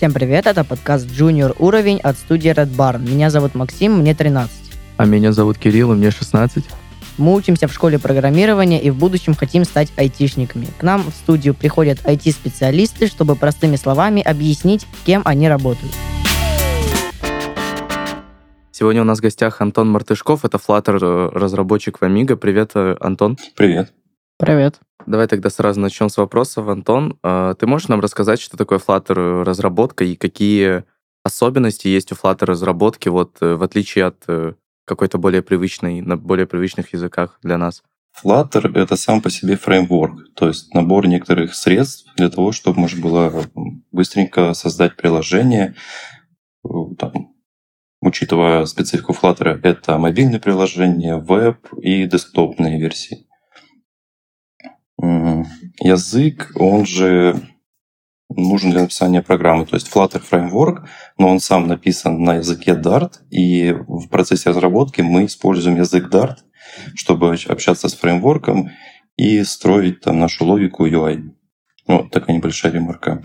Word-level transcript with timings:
Всем 0.00 0.14
привет, 0.14 0.46
это 0.46 0.64
подкаст 0.64 1.06
Junior 1.08 1.54
уровень 1.58 1.98
от 1.98 2.16
студии 2.16 2.50
Red 2.50 2.74
Barn. 2.74 3.06
Меня 3.06 3.28
зовут 3.28 3.54
Максим, 3.54 3.98
мне 3.98 4.14
13. 4.14 4.50
А 4.96 5.04
меня 5.04 5.30
зовут 5.30 5.58
Кирилл, 5.58 5.92
и 5.92 5.94
мне 5.94 6.10
16. 6.10 6.64
Мы 7.18 7.34
учимся 7.34 7.68
в 7.68 7.72
школе 7.74 7.98
программирования 7.98 8.80
и 8.80 8.88
в 8.88 8.96
будущем 8.96 9.34
хотим 9.34 9.64
стать 9.64 9.92
айтишниками. 9.96 10.68
К 10.78 10.82
нам 10.84 11.02
в 11.02 11.10
студию 11.10 11.52
приходят 11.52 11.98
IT-специалисты, 11.98 13.08
чтобы 13.08 13.36
простыми 13.36 13.76
словами 13.76 14.22
объяснить, 14.22 14.86
кем 15.04 15.20
они 15.26 15.50
работают. 15.50 15.92
Сегодня 18.72 19.02
у 19.02 19.04
нас 19.04 19.18
в 19.18 19.22
гостях 19.22 19.60
Антон 19.60 19.90
Мартышков, 19.90 20.46
это 20.46 20.56
Flutter 20.56 20.98
э, 20.98 21.38
разработчик 21.38 22.00
в 22.00 22.02
Amiga. 22.04 22.36
Привет, 22.36 22.70
э, 22.74 22.96
Антон. 23.00 23.36
Привет. 23.54 23.92
Привет. 24.38 24.80
Давай 25.06 25.26
тогда 25.26 25.50
сразу 25.50 25.80
начнем 25.80 26.08
с 26.08 26.16
вопросов. 26.16 26.68
Антон, 26.68 27.18
э, 27.22 27.54
ты 27.58 27.66
можешь 27.66 27.88
нам 27.88 28.00
рассказать, 28.00 28.40
что 28.40 28.56
такое 28.56 28.78
Flutter 28.78 29.42
разработка 29.42 30.04
и 30.04 30.16
какие 30.16 30.84
особенности 31.24 31.88
есть 31.88 32.12
у 32.12 32.14
Flutter 32.14 32.46
разработки, 32.46 33.08
вот 33.08 33.36
в 33.40 33.62
отличие 33.62 34.06
от 34.06 34.24
какой-то 34.86 35.18
более 35.18 35.42
привычной, 35.42 36.00
на 36.00 36.16
более 36.16 36.46
привычных 36.46 36.92
языках 36.92 37.38
для 37.42 37.58
нас? 37.58 37.82
Flutter— 38.22 38.72
это 38.74 38.96
сам 38.96 39.22
по 39.22 39.30
себе 39.30 39.56
фреймворк, 39.56 40.34
то 40.34 40.48
есть 40.48 40.74
набор 40.74 41.06
некоторых 41.06 41.54
средств 41.54 42.12
для 42.16 42.28
того, 42.28 42.52
чтобы 42.52 42.80
можно 42.80 43.00
было 43.00 43.44
быстренько 43.92 44.52
создать 44.54 44.96
приложение, 44.96 45.74
там, 46.98 47.34
учитывая 48.00 48.64
специфику 48.66 49.12
Flutter, 49.12 49.60
это 49.62 49.96
мобильные 49.96 50.40
приложения, 50.40 51.16
веб 51.16 51.72
и 51.80 52.04
десктопные 52.06 52.80
версии. 52.80 53.26
Язык, 55.80 56.52
он 56.56 56.86
же 56.86 57.40
нужен 58.28 58.70
для 58.70 58.82
написания 58.82 59.22
программы. 59.22 59.66
То 59.66 59.76
есть 59.76 59.90
Flutter 59.92 60.22
Framework, 60.28 60.86
но 61.18 61.28
он 61.28 61.40
сам 61.40 61.66
написан 61.66 62.22
на 62.22 62.36
языке 62.36 62.72
Dart, 62.72 63.14
и 63.30 63.72
в 63.72 64.08
процессе 64.08 64.50
разработки 64.50 65.00
мы 65.00 65.26
используем 65.26 65.76
язык 65.76 66.08
Dart, 66.12 66.36
чтобы 66.94 67.36
общаться 67.48 67.88
с 67.88 67.94
фреймворком 67.94 68.70
и 69.16 69.42
строить 69.44 70.00
там 70.00 70.18
нашу 70.18 70.44
логику 70.44 70.86
UI. 70.86 71.30
Вот 71.86 72.10
такая 72.10 72.36
небольшая 72.36 72.72
ремарка. 72.72 73.22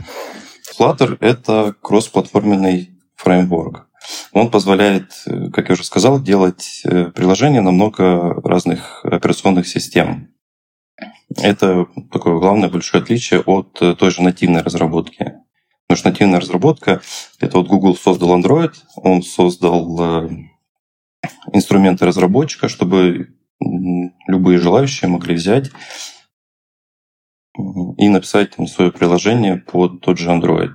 Flutter— 0.77 1.17
это 1.19 1.75
кроссплатформенный 1.81 2.89
фреймворк. 3.15 3.87
Он 4.33 4.51
позволяет, 4.51 5.11
э, 5.25 5.49
как 5.51 5.69
я 5.69 5.73
уже 5.73 5.83
сказал, 5.83 6.21
делать 6.21 6.81
э, 6.83 7.05
приложения 7.05 7.61
на 7.61 7.71
много 7.71 8.33
разных 8.43 9.03
операционных 9.03 9.67
систем. 9.67 10.34
Это 11.37 11.87
такое 12.11 12.39
главное 12.39 12.69
большое 12.69 13.03
отличие 13.03 13.41
от 13.41 13.81
э, 13.81 13.95
той 13.95 14.11
же 14.11 14.21
нативной 14.21 14.61
разработки. 14.61 15.33
Потому 15.87 15.99
что 15.99 16.09
нативная 16.09 16.39
разработка— 16.39 17.01
это 17.39 17.57
вот 17.57 17.67
Google 17.67 17.95
создал 17.95 18.39
Android, 18.39 18.73
он 18.95 19.21
создал 19.21 20.27
инструменты 21.53 22.05
разработчика, 22.05 22.67
чтобы 22.69 23.35
любые 24.27 24.59
желающие 24.59 25.09
могли 25.09 25.35
взять 25.35 25.71
и 27.97 28.09
написать 28.09 28.55
там, 28.55 28.67
свое 28.67 28.91
приложение 28.91 29.57
под 29.57 30.01
тот 30.01 30.17
же 30.17 30.29
Android. 30.29 30.73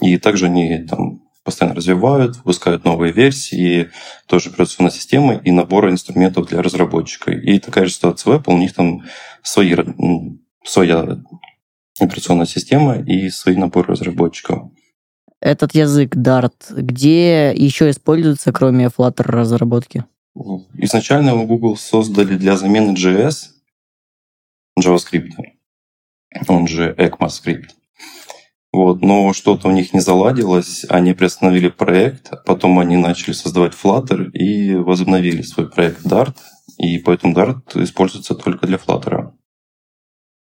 И 0.00 0.18
также 0.18 0.46
они 0.46 0.84
там 0.84 1.27
постоянно 1.48 1.76
развивают, 1.76 2.36
выпускают 2.36 2.84
новые 2.84 3.10
версии, 3.10 3.90
тоже 4.26 4.50
операционной 4.50 4.92
системы 4.92 5.40
и 5.42 5.50
набора 5.50 5.90
инструментов 5.90 6.48
для 6.48 6.60
разработчика. 6.60 7.30
И 7.30 7.58
такая 7.58 7.86
же 7.86 7.92
ситуация 7.92 8.34
в 8.34 8.36
Apple, 8.36 8.52
у 8.52 8.58
них 8.58 8.74
там 8.74 9.04
свои, 9.42 9.74
своя 10.62 11.22
операционная 11.98 12.44
система 12.44 12.98
и 12.98 13.30
свои 13.30 13.56
наборы 13.56 13.94
разработчиков. 13.94 14.70
Этот 15.40 15.74
язык 15.74 16.14
Dart, 16.16 16.52
где 16.68 17.54
еще 17.54 17.88
используется, 17.88 18.52
кроме 18.52 18.88
Flutter 18.88 19.22
разработки? 19.22 20.04
Изначально 20.74 21.30
его 21.30 21.46
Google 21.46 21.78
создали 21.78 22.36
для 22.36 22.58
замены 22.58 22.92
JS, 22.92 23.36
JavaScript, 24.78 25.30
он 26.46 26.68
же 26.68 26.94
ECMAScript. 26.98 27.70
Вот, 28.72 29.00
но 29.00 29.32
что-то 29.32 29.68
у 29.68 29.70
них 29.70 29.94
не 29.94 30.00
заладилось, 30.00 30.84
они 30.90 31.14
приостановили 31.14 31.68
проект, 31.68 32.32
потом 32.44 32.78
они 32.78 32.96
начали 32.96 33.32
создавать 33.32 33.72
Flutter 33.72 34.30
и 34.32 34.74
возобновили 34.74 35.42
свой 35.42 35.70
проект 35.70 36.04
Dart, 36.04 36.36
и 36.76 36.98
поэтому 36.98 37.34
Dart 37.34 37.82
используется 37.82 38.34
только 38.34 38.66
для 38.66 38.76
Flutter. 38.76 39.32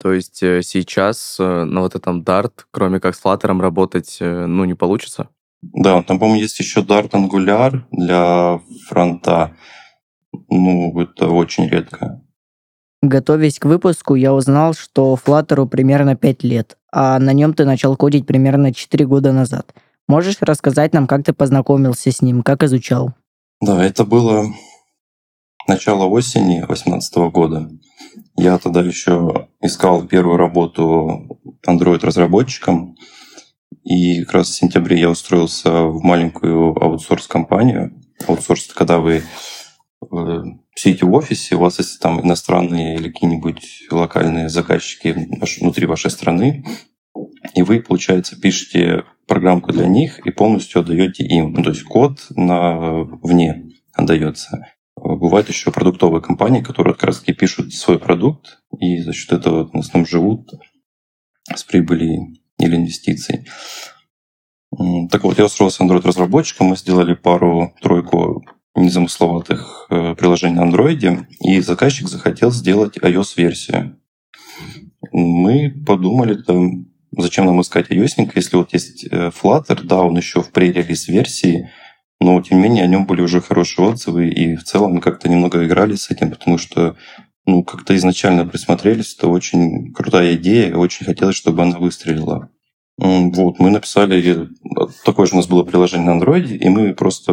То 0.02 0.14
есть 0.14 0.44
э, 0.44 0.62
сейчас 0.64 1.38
э, 1.40 1.64
на 1.64 1.82
вот 1.82 1.96
этом 1.96 2.22
Dart, 2.22 2.66
кроме 2.72 3.00
как 3.00 3.16
с 3.16 3.24
Flutter, 3.24 3.60
работать 3.60 4.18
э, 4.22 4.46
ну, 4.46 4.66
не 4.66 4.74
получится? 4.74 5.30
Да, 5.62 6.02
там, 6.04 6.20
по-моему, 6.20 6.42
есть 6.42 6.60
еще 6.60 6.82
Dart 6.82 7.12
Angular 7.12 7.82
для 7.92 8.62
фронта. 8.88 9.58
Ну, 10.50 10.98
это 11.02 11.28
очень 11.30 11.68
редко. 11.68 12.22
Готовясь 13.02 13.60
к 13.60 13.66
выпуску, 13.66 14.16
я 14.16 14.34
узнал, 14.34 14.74
что 14.74 15.18
Flutter 15.24 15.66
примерно 15.68 16.16
5 16.16 16.44
лет, 16.44 16.78
а 16.92 17.18
на 17.20 17.32
нем 17.32 17.54
ты 17.54 17.64
начал 17.64 17.96
кодить 17.96 18.28
примерно 18.28 18.74
4 18.74 19.06
года 19.06 19.32
назад. 19.32 19.74
Можешь 20.08 20.38
рассказать 20.42 20.94
нам, 20.94 21.08
как 21.08 21.24
ты 21.24 21.32
познакомился 21.32 22.12
с 22.12 22.22
ним, 22.22 22.42
как 22.42 22.64
изучал? 22.64 23.14
Да, 23.62 23.84
это 23.84 24.04
было 24.04 24.48
начало 25.68 26.06
осени 26.06 26.58
2018 26.58 27.16
года. 27.32 27.70
Я 28.36 28.58
тогда 28.58 28.82
еще 28.82 29.48
искал 29.62 30.06
первую 30.06 30.38
работу 30.38 31.40
Android-разработчиком, 31.66 32.96
и 33.84 34.24
как 34.24 34.34
раз 34.34 34.50
в 34.50 34.56
сентябре 34.56 35.00
я 35.00 35.10
устроился 35.10 35.84
в 35.84 36.02
маленькую 36.04 36.76
аутсорс-компанию. 36.84 37.94
Аутсорс— 38.28 38.74
когда 38.76 39.00
вы 39.00 39.24
сидите 40.76 41.06
в 41.06 41.14
офисе, 41.14 41.56
у 41.56 41.60
вас 41.60 41.80
есть 41.80 42.00
там 42.00 42.22
иностранные 42.22 42.96
или 42.96 43.12
какие-нибудь 43.12 43.88
локальные 43.92 44.50
заказчики 44.50 45.16
внутри 45.60 45.86
вашей 45.86 46.12
страны, 46.12 46.66
и 47.54 47.62
вы, 47.62 47.82
получается, 47.82 48.40
пишете 48.40 49.04
программку 49.28 49.72
для 49.72 49.88
них 49.88 50.26
и 50.26 50.32
полностью 50.32 50.82
отдаете 50.82 51.24
им. 51.26 51.54
Ну, 51.54 51.64
то 51.64 51.70
есть 51.70 51.84
код 51.84 52.20
на 52.36 53.04
вне 53.22 53.70
отдается. 53.94 54.66
Бывают 54.96 55.50
еще 55.50 55.72
продуктовые 55.72 56.22
компании, 56.22 56.62
которые 56.62 56.94
как 56.94 57.06
раз 57.06 57.20
таки 57.20 57.34
пишут 57.34 57.74
свой 57.74 58.00
продукт 58.00 58.62
и 58.80 59.02
за 59.02 59.14
счет 59.14 59.32
этого 59.34 59.70
в 59.72 59.76
основном 59.78 60.08
живут 60.08 60.52
с 61.54 61.64
прибыли 61.64 62.20
или 62.58 62.76
инвестиций. 62.76 63.48
Так 65.10 65.24
вот, 65.24 65.38
я 65.40 65.46
устроился 65.46 65.84
Android-разработчиком, 65.84 66.68
мы 66.68 66.76
сделали 66.76 67.16
пару-тройку 67.16 68.44
незамысловатых 68.80 69.88
э, 69.90 70.16
приложений 70.16 70.56
на 70.56 70.70
Android, 70.70 71.26
и 71.42 71.60
заказчик 71.60 72.08
захотел 72.08 72.52
сделать 72.52 72.98
iOS-версию. 72.98 73.98
Мы 75.12 75.70
подумали, 75.86 76.38
зачем 77.18 77.46
нам 77.46 77.62
искать 77.62 77.92
iOS, 77.92 78.32
если 78.36 78.58
вот 78.58 78.74
есть 78.74 79.06
э, 79.10 79.30
Flutter, 79.30 79.84
да, 79.84 80.02
он 80.02 80.18
еще 80.18 80.42
в 80.42 80.52
пререлиз 80.52 81.08
версии, 81.08 81.70
но 82.20 82.42
тем 82.42 82.58
не 82.58 82.64
менее 82.64 82.84
о 82.84 82.88
нем 82.88 83.06
были 83.06 83.22
уже 83.22 83.42
хорошие 83.42 83.88
отзывы, 83.88 84.30
и 84.30 84.56
в 84.56 84.64
целом 84.64 84.94
мы 84.94 85.02
как-то 85.02 85.30
немного 85.30 85.66
играли 85.66 85.96
с 85.96 86.10
этим, 86.12 86.32
потому 86.32 86.58
что 86.58 86.96
ну, 87.46 87.64
как-то 87.64 87.96
изначально 87.96 88.46
присмотрелись, 88.46 89.16
это 89.16 89.28
очень 89.28 89.94
крутая 89.94 90.36
идея, 90.36 90.76
очень 90.76 91.06
хотелось, 91.06 91.36
чтобы 91.36 91.64
она 91.64 91.80
выстрелила. 91.80 92.50
Вот, 92.98 93.60
мы 93.60 93.70
написали, 93.70 94.50
такое 95.06 95.26
же 95.26 95.34
у 95.34 95.38
нас 95.38 95.48
было 95.48 95.64
приложение 95.64 96.14
на 96.14 96.22
Android, 96.22 96.58
и 96.58 96.68
мы 96.68 96.94
просто 96.94 97.32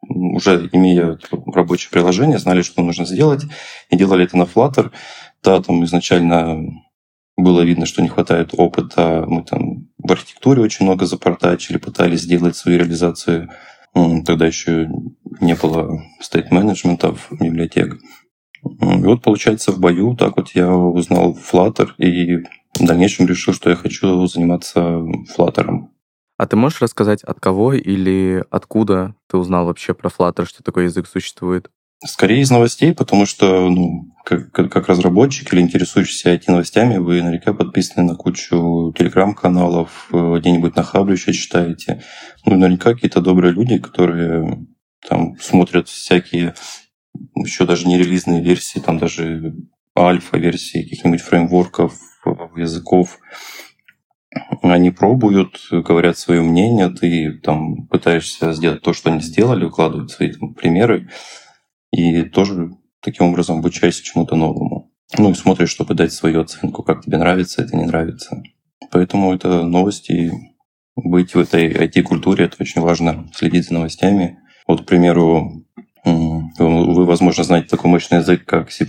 уже 0.00 0.68
имея 0.72 1.18
рабочее 1.46 1.90
приложение, 1.90 2.38
знали, 2.38 2.62
что 2.62 2.82
нужно 2.82 3.04
сделать, 3.04 3.44
и 3.90 3.96
делали 3.96 4.24
это 4.24 4.36
на 4.36 4.44
Flutter. 4.44 4.90
Да, 5.42 5.60
там 5.62 5.84
изначально 5.84 6.82
было 7.36 7.62
видно, 7.62 7.86
что 7.86 8.02
не 8.02 8.08
хватает 8.08 8.50
опыта. 8.52 9.24
Мы 9.26 9.44
там 9.44 9.88
в 9.98 10.10
архитектуре 10.10 10.62
очень 10.62 10.86
много 10.86 11.06
запортачили, 11.06 11.78
пытались 11.78 12.22
сделать 12.22 12.56
свою 12.56 12.78
реализацию. 12.78 13.50
Тогда 13.94 14.46
еще 14.46 14.88
не 15.40 15.54
было 15.54 16.02
стейт-менеджментов, 16.20 17.28
библиотек. 17.30 17.98
И 18.62 19.04
вот, 19.04 19.22
получается, 19.22 19.72
в 19.72 19.78
бою 19.78 20.16
так 20.16 20.36
вот 20.36 20.50
я 20.54 20.72
узнал 20.74 21.36
Flutter 21.36 21.90
и 21.98 22.38
в 22.78 22.84
дальнейшем 22.84 23.26
решил, 23.26 23.54
что 23.54 23.70
я 23.70 23.76
хочу 23.76 24.26
заниматься 24.26 24.80
Flutter. 25.36 25.88
А 26.38 26.46
ты 26.46 26.56
можешь 26.56 26.80
рассказать, 26.80 27.24
от 27.24 27.40
кого 27.40 27.74
или 27.74 28.44
откуда 28.50 29.16
ты 29.28 29.36
узнал 29.36 29.66
вообще 29.66 29.92
про 29.92 30.08
Flutter, 30.08 30.46
что 30.46 30.62
такой 30.62 30.84
язык 30.84 31.08
существует? 31.08 31.68
Скорее 32.06 32.42
из 32.42 32.50
новостей, 32.52 32.94
потому 32.94 33.26
что 33.26 33.68
ну, 33.68 34.14
как, 34.24 34.52
как 34.52 34.88
разработчик 34.88 35.52
или 35.52 35.60
интересующийся 35.60 36.32
IT-новостями, 36.32 36.98
вы 36.98 37.20
наверняка 37.22 37.52
подписаны 37.52 38.06
на 38.06 38.14
кучу 38.14 38.94
телеграм-каналов, 38.96 40.08
э, 40.12 40.36
где-нибудь 40.38 40.76
на 40.76 40.84
Хабре 40.84 41.14
еще 41.14 41.32
читаете. 41.32 42.04
Ну, 42.46 42.54
наверняка 42.54 42.94
какие-то 42.94 43.20
добрые 43.20 43.52
люди, 43.52 43.78
которые 43.78 44.64
там 45.08 45.36
смотрят 45.40 45.88
всякие 45.88 46.54
еще 47.34 47.66
даже 47.66 47.88
не 47.88 47.98
релизные 47.98 48.40
версии, 48.40 48.78
там 48.78 48.98
даже 48.98 49.56
альфа-версии 49.98 50.84
каких-нибудь 50.84 51.20
фреймворков, 51.20 51.94
языков, 52.54 53.18
Они 54.62 54.90
пробуют, 54.90 55.58
говорят 55.70 56.18
свое 56.18 56.42
мнение, 56.42 56.90
ты 56.90 57.32
там 57.38 57.86
пытаешься 57.86 58.52
сделать 58.52 58.82
то, 58.82 58.92
что 58.92 59.10
они 59.10 59.20
сделали, 59.20 59.64
укладывают 59.64 60.10
свои 60.10 60.32
там, 60.32 60.54
примеры, 60.54 61.08
и 61.90 62.22
тоже 62.24 62.70
таким 63.00 63.26
образом 63.26 63.58
обучаешься 63.58 64.04
чему-то 64.04 64.36
новому. 64.36 64.92
Ну 65.16 65.30
и 65.30 65.34
смотришь, 65.34 65.70
чтобы 65.70 65.94
дать 65.94 66.12
свою 66.12 66.42
оценку, 66.42 66.82
как 66.82 67.02
тебе 67.02 67.16
нравится, 67.16 67.62
это 67.62 67.76
не 67.76 67.84
нравится. 67.84 68.42
Поэтому 68.90 69.34
это 69.34 69.62
новости. 69.62 70.32
Быть 70.96 71.34
в 71.34 71.38
этой 71.38 71.72
IT-культуре, 71.72 72.46
это 72.46 72.56
очень 72.60 72.80
важно, 72.80 73.30
следить 73.32 73.68
за 73.68 73.74
новостями. 73.74 74.40
Вот, 74.66 74.82
к 74.82 74.84
примеру, 74.84 75.64
вы, 76.04 77.04
возможно, 77.04 77.44
знаете 77.44 77.68
такой 77.68 77.88
мощный 77.88 78.18
язык, 78.18 78.44
как 78.44 78.72
C++, 78.72 78.84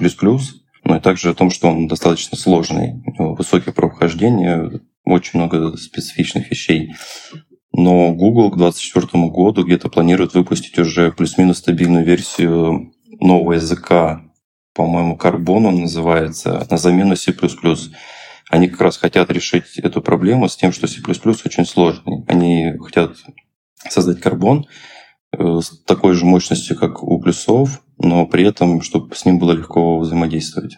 но 0.83 0.97
и 0.97 1.00
также 1.00 1.30
о 1.30 1.35
том, 1.35 1.51
что 1.51 1.69
он 1.69 1.88
достаточно 1.88 2.35
сложный. 2.35 3.03
У 3.06 3.12
него 3.12 3.35
высокий 3.35 3.71
порог 3.71 3.95
вхождения, 3.95 4.81
очень 5.09 5.39
много 5.39 5.77
специфичных 5.77 6.50
вещей. 6.50 6.94
Но 7.71 8.13
Google 8.13 8.51
к 8.51 8.57
2024 8.57 9.27
году 9.29 9.63
где-то 9.63 9.89
планирует 9.89 10.33
выпустить 10.33 10.77
уже 10.79 11.11
плюс-минус 11.11 11.59
стабильную 11.59 12.06
версию 12.06 12.94
нового 13.19 13.53
языка, 13.53 14.23
по-моему, 14.73 15.17
Carbon 15.17 15.67
он 15.67 15.81
называется, 15.81 16.65
на 16.69 16.77
замену 16.77 17.15
C++. 17.15 17.33
Они 18.50 18.67
как 18.67 18.81
раз 18.81 18.97
хотят 18.97 19.29
решить 19.29 19.77
эту 19.77 20.01
проблему 20.01 20.47
с 20.47 20.56
тем, 20.56 20.71
что 20.71 20.88
C++ 20.88 21.01
очень 21.06 21.65
сложный. 21.65 22.23
Они 22.27 22.73
хотят 22.79 23.17
создать 23.89 24.25
Carbon 24.25 24.63
э, 25.38 25.59
с 25.61 25.83
такой 25.83 26.13
же 26.13 26.25
мощностью, 26.25 26.77
как 26.77 27.03
у 27.03 27.19
плюсов, 27.19 27.83
но 27.97 28.25
при 28.25 28.45
этом, 28.47 28.81
чтобы 28.81 29.15
с 29.15 29.25
ним 29.25 29.38
было 29.38 29.51
легко 29.51 30.00
взаимодействовать. 30.00 30.77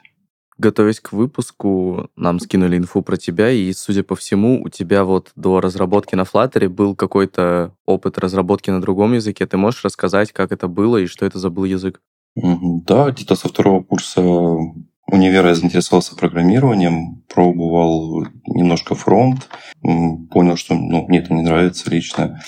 Готовясь 0.62 1.00
к 1.00 1.12
выпуску, 1.12 2.12
нам 2.16 2.40
скинули 2.40 2.78
инфу 2.78 3.02
про 3.02 3.18
тебя, 3.18 3.50
и, 3.50 3.74
судя 3.74 4.04
по 4.04 4.16
всему, 4.16 4.62
у 4.62 4.70
тебя 4.70 5.06
вот 5.06 5.32
до 5.36 5.60
разработки 5.60 6.14
на 6.14 6.22
Flutter 6.22 6.70
был 6.70 6.96
какой-то 6.96 7.74
опыт 7.88 8.20
разработки 8.20 8.70
на 8.70 8.80
другом 8.80 9.14
языке. 9.14 9.48
Ты 9.48 9.58
можешь 9.58 9.84
рассказать, 9.84 10.32
как 10.32 10.52
это 10.52 10.68
было 10.68 10.98
и 10.98 11.08
что 11.08 11.26
это 11.26 11.40
за 11.40 11.50
был 11.50 11.64
язык? 11.64 12.00
Да, 12.36 13.10
где-то 13.10 13.36
со 13.36 13.48
второго 13.48 13.82
курса 13.82 14.22
универа 14.22 15.48
я 15.48 15.56
заинтересовался 15.56 16.16
программированием, 16.16 17.24
пробовал 17.28 18.28
немножко 18.46 18.94
фронт, 18.94 19.50
понял, 19.82 20.58
что 20.58 20.76
ну, 20.76 21.08
мне 21.08 21.22
это 21.22 21.34
не 21.34 21.42
нравится 21.42 21.90
лично. 21.90 22.40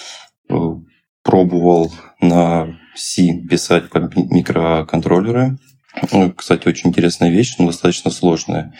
Э, 0.51 0.75
пробовал 1.23 1.91
на 2.21 2.77
C 2.93 3.39
писать 3.49 3.85
микроконтроллеры, 3.91 5.57
кстати, 6.35 6.67
очень 6.67 6.89
интересная 6.89 7.29
вещь, 7.29 7.55
но 7.59 7.67
достаточно 7.67 8.11
сложная. 8.11 8.73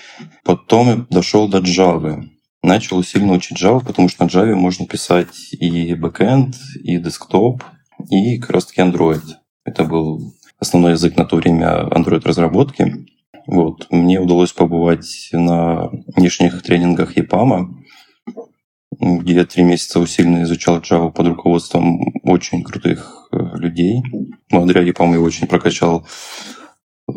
Потом 0.44 1.07
дошел 1.10 1.48
до 1.48 1.60
Java. 1.60 2.24
Начал 2.62 2.98
усиленно 2.98 3.33
учить 3.33 3.62
Java, 3.62 3.86
потому 3.86 4.10
что 4.10 4.24
на 4.24 4.30
Java 4.30 4.56
можно 4.56 4.86
писать 4.86 5.51
и 5.51 5.94
backend, 5.94 6.56
и 6.81 6.98
десктоп, 6.98 7.63
и 8.10 8.38
как 8.39 8.51
раз 8.51 8.65
таки 8.65 8.81
Android. 8.81 9.24
Это 9.65 9.83
был 9.83 10.33
основной 10.60 10.94
язык 10.94 11.18
на 11.18 11.25
то 11.25 11.38
время 11.38 11.88
Android-разработки. 11.92 13.06
Вот. 13.48 13.88
Мне 13.92 14.19
удалось 14.19 14.54
побывать 14.54 15.30
на 15.33 15.89
внешних 16.15 16.62
тренингах 16.63 17.18
EPAM, 17.18 17.75
где 19.00 19.33
я 19.33 19.45
три 19.45 19.63
месяца 19.63 20.00
усиленно 20.00 20.44
изучал 20.44 20.80
Java 20.80 21.12
под 21.12 21.27
руководством 21.27 22.00
очень 22.24 22.63
крутых 22.63 23.27
э, 23.31 23.38
людей. 23.57 24.01
Благодаря 24.50 24.88
EPAM 24.89 25.13
я 25.13 25.19
очень 25.19 25.48
прокачал 25.48 26.07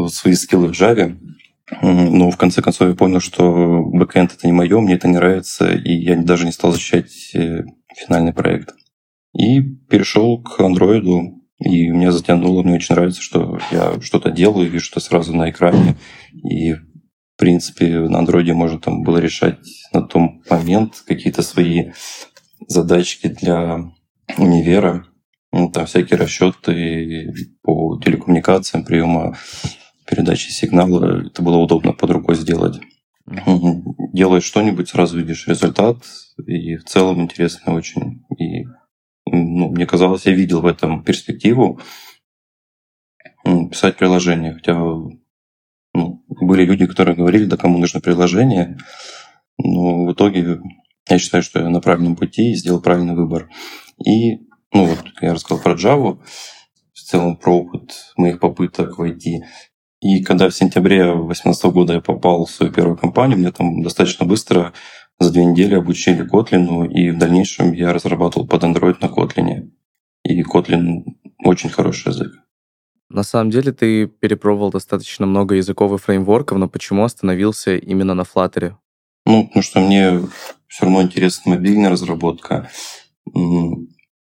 свои 0.08 0.34
скиллы 0.34 0.68
в 0.68 0.72
Java. 0.72 1.16
Но 1.82 2.30
в 2.30 2.36
конце 2.36 2.62
концов 2.62 2.88
я 2.88 2.94
понял, 2.94 3.20
что 3.20 3.82
бэкэнд 3.84 4.34
это 4.34 4.46
не 4.46 4.52
мое, 4.52 4.80
мне 4.80 4.94
это 4.94 5.08
не 5.08 5.14
нравится, 5.14 5.72
и 5.72 5.92
я 5.92 6.16
даже 6.16 6.46
не 6.46 6.52
стал 6.52 6.72
защищать 6.72 7.34
э, 7.34 7.64
финальный 7.96 8.32
проект. 8.32 8.72
И 9.36 9.60
перешел 9.60 10.40
к 10.40 10.60
андроиду, 10.60 11.42
и 11.58 11.88
меня 11.88 12.12
затянуло, 12.12 12.62
мне 12.62 12.76
очень 12.76 12.94
нравится, 12.94 13.20
что 13.20 13.58
я 13.72 14.00
что-то 14.00 14.30
делаю, 14.30 14.70
вижу 14.70 14.84
что 14.84 15.00
сразу 15.00 15.34
на 15.34 15.50
экране. 15.50 15.96
И, 16.32 16.74
в 16.74 16.84
принципе, 17.36 17.98
на 17.98 18.20
андроиде 18.20 18.52
можно 18.52 18.78
там 18.78 19.02
было 19.02 19.18
решать 19.18 19.58
на 19.92 20.02
том 20.02 20.42
момент 20.48 21.02
какие-то 21.06 21.42
свои 21.42 21.90
задачки 22.68 23.28
для 23.28 23.90
универа. 24.38 25.06
Там 25.50 25.86
всякие 25.86 26.18
расчеты 26.18 27.32
по 27.62 27.98
телекоммуникациям, 27.98 28.84
приема 28.84 29.36
передачи 30.06 30.50
сигнала. 30.50 31.26
Это 31.26 31.42
было 31.42 31.56
удобно 31.56 31.92
под 31.92 32.10
рукой 32.10 32.36
сделать. 32.36 32.80
Делаешь 34.12 34.44
что-нибудь, 34.44 34.88
сразу 34.88 35.18
видишь 35.18 35.48
результат, 35.48 35.98
и 36.46 36.76
в 36.76 36.84
целом 36.84 37.22
интересно 37.22 37.74
очень. 37.74 38.24
И 38.38 38.64
ну, 39.26 39.70
мне 39.70 39.86
казалось, 39.86 40.26
я 40.26 40.32
видел 40.32 40.60
в 40.60 40.66
этом 40.66 41.02
перспективу 41.02 41.80
писать 43.70 43.96
приложение. 43.96 44.54
Хотя 44.54 44.74
ну, 44.74 46.24
были 46.28 46.64
люди, 46.64 46.86
которые 46.86 47.16
говорили, 47.16 47.46
да 47.46 47.56
кому 47.56 47.78
нужно 47.78 48.00
приложение. 48.00 48.78
Но 49.58 50.04
в 50.04 50.12
итоге 50.12 50.60
я 51.08 51.18
считаю, 51.18 51.42
что 51.42 51.60
я 51.60 51.68
на 51.68 51.80
правильном 51.80 52.16
пути 52.16 52.52
и 52.52 52.56
сделал 52.56 52.80
правильный 52.80 53.14
выбор. 53.14 53.48
И 54.04 54.46
ну 54.72 54.86
вот 54.86 55.04
я 55.20 55.34
рассказал 55.34 55.62
про 55.62 55.74
Java, 55.74 56.20
в 56.92 57.00
целом 57.00 57.36
про 57.36 57.58
опыт 57.58 57.92
моих 58.16 58.40
попыток 58.40 58.98
войти. 58.98 59.44
И 60.06 60.22
когда 60.22 60.48
в 60.48 60.54
сентябре 60.54 61.02
2018 61.02 61.64
года 61.72 61.94
я 61.94 62.00
попал 62.00 62.44
в 62.44 62.50
свою 62.50 62.72
первую 62.72 62.96
компанию, 62.96 63.38
мне 63.38 63.50
там 63.50 63.82
достаточно 63.82 64.24
быстро 64.24 64.72
за 65.18 65.32
две 65.32 65.44
недели 65.44 65.74
обучили 65.74 66.24
Kotlin, 66.24 66.88
и 66.88 67.10
в 67.10 67.18
дальнейшем 67.18 67.72
я 67.72 67.92
разрабатывал 67.92 68.46
под 68.46 68.62
Android 68.62 68.98
на 69.00 69.06
Kotlin. 69.06 69.70
И 70.22 70.42
Kotlin 70.44 71.02
очень 71.44 71.70
хороший 71.70 72.10
язык. 72.10 72.32
На 73.08 73.24
самом 73.24 73.50
деле 73.50 73.72
ты 73.72 74.06
перепробовал 74.06 74.70
достаточно 74.70 75.26
много 75.26 75.56
языков 75.56 75.92
и 75.92 75.98
фреймворков, 75.98 76.58
но 76.58 76.68
почему 76.68 77.02
остановился 77.02 77.76
именно 77.76 78.14
на 78.14 78.22
Flutter? 78.22 78.74
Ну, 79.24 79.46
потому 79.46 79.62
что 79.62 79.80
мне 79.80 80.20
все 80.68 80.84
равно 80.84 81.02
интересна 81.02 81.56
мобильная 81.56 81.90
разработка 81.90 82.70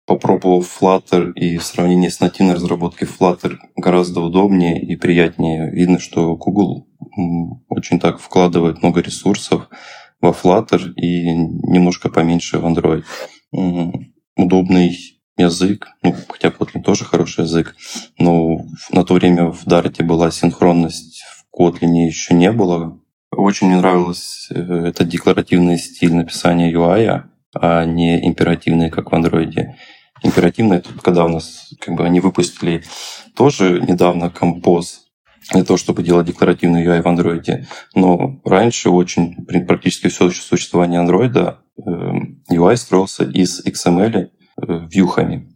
попробовав 0.05 0.81
Flutter 0.81 1.33
и 1.33 1.57
в 1.57 1.63
сравнении 1.63 2.09
с 2.09 2.19
нативной 2.19 2.55
разработкой 2.55 3.07
Flutter 3.07 3.57
гораздо 3.75 4.21
удобнее 4.21 4.81
и 4.81 4.95
приятнее. 4.95 5.71
Видно, 5.71 5.99
что 5.99 6.35
Google 6.35 6.87
очень 7.69 7.99
так 7.99 8.19
вкладывает 8.19 8.81
много 8.81 9.01
ресурсов 9.01 9.67
во 10.21 10.29
Flutter 10.31 10.93
и 10.93 11.31
немножко 11.31 12.09
поменьше 12.09 12.59
в 12.59 12.65
Android. 12.65 13.03
Удобный 14.37 14.97
язык, 15.37 15.87
ну, 16.01 16.15
хотя 16.29 16.49
Kotlin 16.49 16.81
тоже 16.81 17.03
хороший 17.05 17.43
язык, 17.43 17.75
но 18.17 18.65
на 18.91 19.03
то 19.03 19.13
время 19.13 19.51
в 19.51 19.65
Dart 19.65 20.01
была 20.03 20.31
синхронность, 20.31 21.23
в 21.23 21.61
Kotlin 21.61 22.05
еще 22.05 22.33
не 22.33 22.51
было. 22.51 22.99
Очень 23.31 23.67
мне 23.67 23.77
нравился 23.77 24.53
э, 24.53 24.87
этот 24.87 25.09
декларативный 25.09 25.77
стиль 25.77 26.13
написания 26.13 26.71
UI, 26.71 27.23
а 27.53 27.85
не 27.85 28.25
императивный, 28.25 28.89
как 28.89 29.11
в 29.11 29.15
Android 29.15 29.53
императивно. 30.25 30.75
Это 30.75 30.89
когда 31.01 31.25
у 31.25 31.29
нас 31.29 31.73
как 31.79 31.95
бы 31.95 32.05
они 32.05 32.19
выпустили 32.19 32.83
тоже 33.35 33.79
недавно 33.81 34.29
композ 34.29 35.05
для 35.51 35.63
того, 35.63 35.77
чтобы 35.77 36.03
делать 36.03 36.25
декларативный 36.25 36.85
UI 36.85 37.01
в 37.01 37.07
андроиде. 37.07 37.67
Но 37.93 38.41
раньше 38.43 38.89
очень 38.89 39.45
практически 39.67 40.07
все 40.07 40.29
существование 40.31 40.99
андроида 40.99 41.59
UI 41.77 42.71
эм, 42.71 42.77
строился 42.77 43.23
из 43.23 43.63
XML 43.65 44.15
э, 44.15 44.27
вьюхами. 44.89 45.55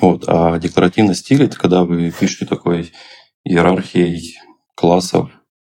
Вот. 0.00 0.24
А 0.26 0.58
декларативный 0.58 1.14
стиль— 1.14 1.42
это 1.44 1.56
когда 1.56 1.84
вы 1.84 2.10
пишете 2.10 2.46
такой 2.46 2.92
иерархией 3.44 4.38
классов, 4.74 5.30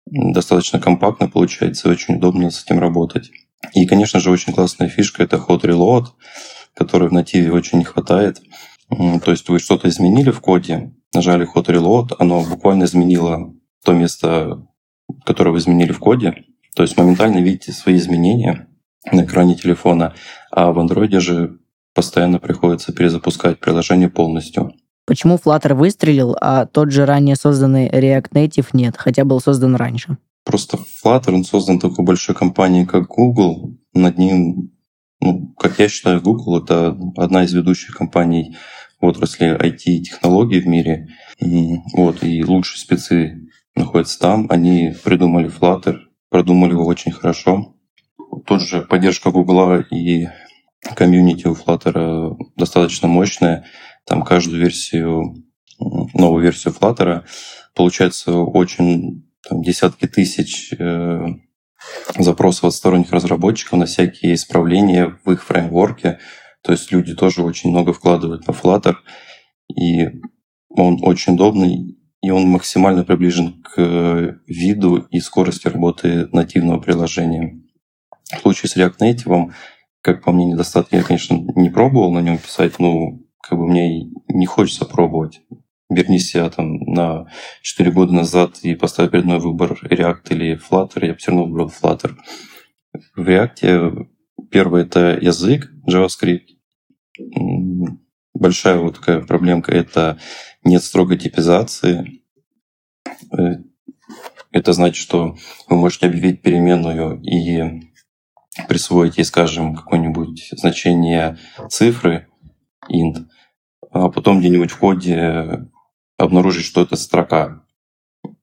достаточно 0.06 0.80
компактно 0.80 1.28
получается, 1.28 1.90
очень 1.90 2.16
удобно 2.16 2.52
с 2.52 2.64
этим 2.64 2.80
работать. 2.80 3.32
И, 3.74 3.86
конечно 3.88 4.20
же, 4.20 4.30
очень 4.30 4.54
классная 4.54 4.90
фишка— 4.90 5.24
это 5.24 5.38
hot 5.38 5.62
reload— 5.62 6.08
которой 6.76 7.10
в 7.10 7.14
нативе 7.14 7.52
очень 7.52 7.80
не 7.80 7.84
хватает. 7.84 8.42
То 8.90 9.32
есть 9.32 9.50
вы 9.50 9.60
что-то 9.60 9.90
изменили 9.90 10.32
в 10.32 10.42
коде, 10.42 10.94
нажали 11.14 11.48
hot 11.48 11.66
reload, 11.66 12.16
оно 12.20 12.44
буквально 12.44 12.84
изменило 12.84 13.54
то 13.84 13.94
место, 13.94 14.68
которое 15.26 15.52
вы 15.52 15.58
изменили 15.60 15.92
в 15.92 16.00
коде. 16.00 16.46
То 16.76 16.84
есть 16.84 16.98
моментально 16.98 17.40
видите 17.40 17.72
свои 17.72 17.98
изменения 17.98 18.68
на 19.12 19.24
экране 19.24 19.56
телефона, 19.56 20.14
а 20.52 20.72
в 20.72 20.80
андроиде 20.80 21.20
же 21.20 21.60
постоянно 21.94 22.40
приходится 22.40 22.94
перезапускать 22.94 23.60
приложение 23.60 24.10
полностью. 24.10 24.74
Почему 25.06 25.36
Flutter 25.36 25.74
выстрелил, 25.74 26.36
а 26.40 26.66
тот 26.66 26.92
же 26.92 27.06
ранее 27.06 27.36
созданный 27.36 27.90
React 27.90 28.32
Native 28.32 28.68
нет, 28.74 28.96
хотя 28.98 29.26
был 29.26 29.42
создан 29.42 29.76
раньше? 29.76 30.18
Просто 30.46 30.78
Flutter, 30.78 31.34
он 31.34 31.44
создан 31.44 31.80
такой 31.80 32.06
большой 32.06 32.36
компанией, 32.36 32.86
как 32.86 33.08
Google. 33.08 33.78
Над 33.94 34.18
ним 34.18 34.73
ну, 35.24 35.54
как 35.58 35.80
я 35.80 35.88
считаю, 35.88 36.22
Google— 36.22 36.58
это 36.64 36.98
одна 37.16 37.44
из 37.44 37.54
ведущих 37.54 37.96
компаний 37.96 38.58
в 39.00 39.06
отрасли 39.06 39.56
IT-технологий 39.58 40.60
в 40.60 40.68
мире. 40.68 41.08
Вот, 41.94 42.24
и 42.24 42.44
лучшие 42.44 42.80
спецы 42.80 43.48
находятся 43.76 44.20
там. 44.20 44.48
Они 44.50 44.94
придумали 45.04 45.50
Flutter, 45.50 46.00
продумали 46.30 46.72
его 46.72 46.86
очень 46.86 47.12
хорошо. 47.12 47.76
тот 48.46 48.62
же 48.62 48.82
поддержка 48.82 49.32
Гугла 49.32 49.80
и 49.80 50.28
комьюнити 50.96 51.48
у 51.48 51.54
Flutter 51.54 52.36
достаточно 52.58 53.08
мощная. 53.08 53.66
Там 54.06 54.24
каждую 54.24 54.60
версию, 54.60 55.36
новую 55.80 56.44
версию 56.44 56.74
Flutter 56.74 57.24
получается 57.76 58.34
очень 58.34 59.26
там, 59.48 59.62
десятки 59.62 60.06
тысяч 60.06 60.74
э, 60.78 61.26
запросов 62.18 62.66
от 62.66 62.74
сторонних 62.74 63.12
разработчиков 63.12 63.80
на 63.80 63.86
всякие 63.86 64.36
исправления 64.36 65.18
в 65.26 65.32
их 65.32 65.44
фреймворке. 65.44 66.20
То 66.62 66.72
есть 66.72 66.92
люди 66.92 67.14
тоже 67.16 67.44
очень 67.44 67.72
много 67.72 67.94
вкладывают 67.94 68.48
в 68.48 68.50
Flutter, 68.50 68.96
и 69.76 70.08
он 70.70 71.00
очень 71.02 71.34
удобный, 71.34 71.98
и 72.22 72.30
он 72.30 72.48
максимально 72.48 73.04
приближен 73.04 73.62
к 73.62 74.40
виду 74.48 74.98
и 75.10 75.20
скорости 75.20 75.68
работы 75.68 76.28
нативного 76.32 76.80
приложения. 76.80 77.62
В 78.32 78.42
случае 78.42 78.70
с 78.70 78.78
React 78.78 79.00
Native, 79.02 79.52
как 80.02 80.24
по 80.24 80.32
мне, 80.32 80.46
недостатки, 80.46 80.96
я, 80.96 81.04
конечно, 81.04 81.36
не 81.56 81.70
пробовал 81.70 82.12
на 82.12 82.20
нем 82.20 82.38
писать, 82.38 82.80
но 82.80 83.20
как 83.42 83.60
бы 83.60 83.68
мне 83.68 84.10
не 84.30 84.46
хочется 84.46 84.86
пробовать. 84.86 85.42
Верни 85.94 86.20
себя 86.20 86.50
там 86.50 86.78
на 86.86 87.28
4 87.62 87.92
года 87.92 88.14
назад 88.14 88.60
и 88.64 88.76
поставить 88.76 89.12
перед 89.12 89.26
мной 89.26 89.40
выбор 89.40 89.80
React 89.84 90.24
или 90.30 90.60
Flutter, 90.60 91.06
я 91.06 91.14
бы 91.14 91.18
все 91.18 91.32
равно 91.32 91.46
выбрал 91.46 91.72
Flutter. 91.72 92.16
В 93.16 93.22
React 93.22 94.08
первый 94.52 94.84
это 94.84 95.18
язык 95.20 95.72
JavaScript. 95.90 96.48
Большая 98.34 98.78
вот 98.78 98.96
такая 98.96 99.22
проблемка– 99.22 99.72
это 99.74 100.20
нет 100.64 100.84
строгой 100.84 101.18
типизации. 101.18 102.24
Э, 103.32 103.58
это 104.52 104.74
значит, 104.74 104.98
что 104.98 105.36
вы 105.68 105.78
можете 105.78 106.08
объявить 106.08 106.42
переменную 106.42 107.22
и 107.22 107.82
присвоить 108.68 109.18
ей, 109.18 109.24
скажем, 109.24 109.76
какое-нибудь 109.76 110.50
значение 110.52 111.38
цифры, 111.70 112.28
int, 112.92 113.26
а 113.92 114.10
потом 114.10 114.40
где-нибудь 114.40 114.72
в 114.72 114.78
коде 114.78 115.68
обнаружить, 116.18 116.66
что 116.66 116.82
это 116.82 116.96
строка. 116.96 117.64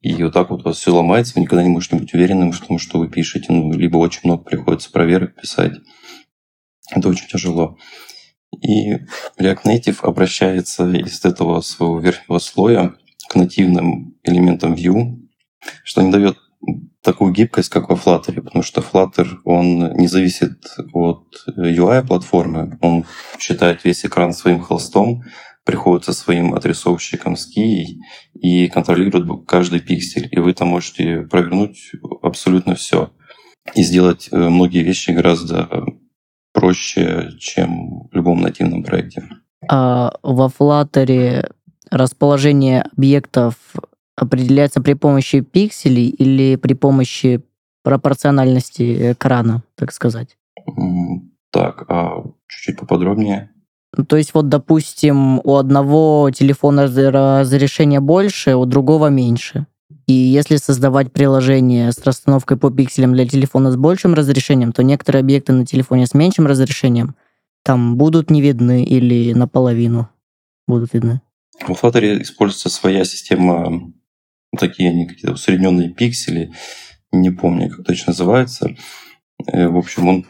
И 0.00 0.22
вот 0.22 0.32
так 0.32 0.50
вот 0.50 0.60
у 0.60 0.64
вас 0.64 0.78
все 0.78 0.94
ломается, 0.94 1.34
вы 1.34 1.42
никогда 1.42 1.62
не 1.62 1.70
можете 1.70 1.96
быть 1.96 2.12
уверенным 2.14 2.52
в 2.52 2.60
том, 2.60 2.78
что 2.78 2.98
вы 2.98 3.08
пишете. 3.08 3.52
Ну, 3.52 3.72
либо 3.72 3.96
очень 3.96 4.20
много 4.24 4.44
приходится 4.44 4.90
проверок 4.90 5.34
писать. 5.34 5.74
Это 6.90 7.08
очень 7.08 7.28
тяжело. 7.28 7.78
И 8.60 8.94
React 9.38 9.64
Native 9.64 9.98
обращается 10.02 10.90
из 10.90 11.24
этого 11.24 11.60
своего 11.60 12.00
верхнего 12.00 12.38
слоя 12.38 12.94
к 13.28 13.34
нативным 13.36 14.16
элементам 14.24 14.74
Vue, 14.74 15.18
что 15.84 16.02
не 16.02 16.10
дает 16.10 16.36
такую 17.02 17.32
гибкость, 17.32 17.70
как 17.70 17.88
во 17.88 17.96
Flutter, 17.96 18.42
потому 18.42 18.62
что 18.62 18.80
Flutter, 18.80 19.38
он 19.44 19.92
не 19.94 20.08
зависит 20.08 20.66
от 20.92 21.26
UI-платформы, 21.56 22.78
он 22.82 23.06
считает 23.38 23.84
весь 23.84 24.04
экран 24.04 24.32
своим 24.32 24.60
холстом, 24.60 25.22
приходит 25.64 26.04
со 26.04 26.12
своим 26.12 26.54
отрисовщиком 26.54 27.36
с 27.36 27.46
кией 27.46 28.00
и 28.34 28.68
контролирует 28.68 29.46
каждый 29.46 29.80
пиксель. 29.80 30.28
И 30.30 30.38
вы 30.38 30.52
там 30.54 30.68
можете 30.68 31.22
провернуть 31.22 31.92
абсолютно 32.22 32.74
все 32.74 33.12
и 33.74 33.82
сделать 33.82 34.28
э, 34.30 34.36
многие 34.36 34.82
вещи 34.82 35.10
гораздо 35.10 35.84
проще, 36.52 37.30
чем 37.38 38.08
в 38.08 38.14
любом 38.14 38.40
нативном 38.40 38.82
проекте. 38.82 39.28
А 39.68 40.12
во 40.22 40.48
Flutter 40.48 41.52
расположение 41.90 42.82
объектов 42.82 43.54
определяется 44.16 44.80
при 44.80 44.94
помощи 44.94 45.40
пикселей 45.40 46.08
или 46.08 46.56
при 46.56 46.74
помощи 46.74 47.42
пропорциональности 47.82 49.12
экрана, 49.12 49.62
так 49.74 49.92
сказать? 49.92 50.36
Так, 51.50 51.84
а 51.88 52.22
чуть-чуть 52.46 52.78
поподробнее. 52.78 53.50
Ну, 53.96 54.04
то 54.04 54.16
есть 54.16 54.34
вот, 54.34 54.48
допустим, 54.48 55.40
у 55.40 55.56
одного 55.56 56.30
телефона 56.30 56.86
разрешение 56.86 58.00
больше, 58.00 58.54
у 58.54 58.64
другого 58.64 59.08
меньше. 59.08 59.66
И 60.06 60.12
если 60.12 60.56
создавать 60.56 61.12
приложение 61.12 61.92
с 61.92 62.02
расстановкой 62.04 62.56
по 62.56 62.70
пикселям 62.70 63.12
для 63.12 63.26
телефона 63.26 63.72
с 63.72 63.76
большим 63.76 64.14
разрешением, 64.14 64.72
то 64.72 64.82
некоторые 64.82 65.20
объекты 65.20 65.52
на 65.52 65.66
телефоне 65.66 66.06
с 66.06 66.14
меньшим 66.14 66.46
разрешением 66.46 67.14
там 67.64 67.96
будут 67.96 68.30
не 68.30 68.40
видны 68.40 68.84
или 68.84 69.32
наполовину 69.32 70.08
будут 70.66 70.94
видны. 70.94 71.20
В 71.60 71.72
Flutter 71.72 72.22
используется 72.22 72.70
своя 72.70 73.04
система, 73.04 73.92
такие 74.56 74.90
они 74.90 75.06
какие-то 75.06 75.32
усредненные 75.32 75.90
пиксели, 75.90 76.52
не 77.12 77.30
помню, 77.30 77.70
как 77.70 77.84
точно 77.84 78.10
называется. 78.10 78.76
Э, 79.46 79.68
в 79.68 79.76
общем, 79.76 80.08
он 80.08 80.26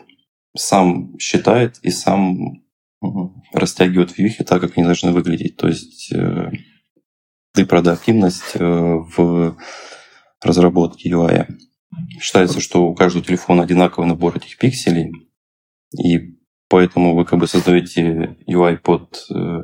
сам 0.56 1.18
считает 1.18 1.78
и 1.82 1.90
сам 1.90 2.62
растягивает 3.52 4.16
вьюхи 4.16 4.44
так, 4.44 4.60
как 4.60 4.76
они 4.76 4.84
должны 4.84 5.12
выглядеть. 5.12 5.56
То 5.56 5.68
есть 5.68 6.12
э, 6.12 6.50
и 7.56 7.64
продуктивность 7.64 8.54
э, 8.54 8.64
в 8.64 9.56
разработке 10.42 11.10
UI. 11.10 11.46
Считается, 12.20 12.60
что 12.60 12.86
у 12.86 12.94
каждого 12.94 13.24
телефона 13.24 13.64
одинаковый 13.64 14.08
набор 14.08 14.36
этих 14.36 14.56
пикселей, 14.58 15.12
и 15.98 16.38
поэтому 16.68 17.16
вы 17.16 17.24
как 17.24 17.38
бы 17.38 17.48
создаете 17.48 18.36
UI 18.48 18.76
под 18.76 19.26
э, 19.34 19.62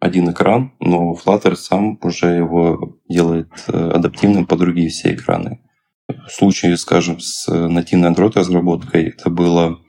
один 0.00 0.30
экран, 0.30 0.72
но 0.80 1.14
Flutter 1.14 1.54
сам 1.54 1.98
уже 2.02 2.26
его 2.26 2.98
делает 3.08 3.50
э, 3.68 3.90
адаптивным 3.90 4.46
под 4.46 4.58
другие 4.58 4.90
все 4.90 5.14
экраны. 5.14 5.60
В 6.08 6.30
случае, 6.30 6.76
скажем, 6.76 7.20
с 7.20 7.48
нативной 7.48 8.10
Android 8.10 8.32
разработкой 8.34 9.08
это 9.08 9.30
было 9.30 9.80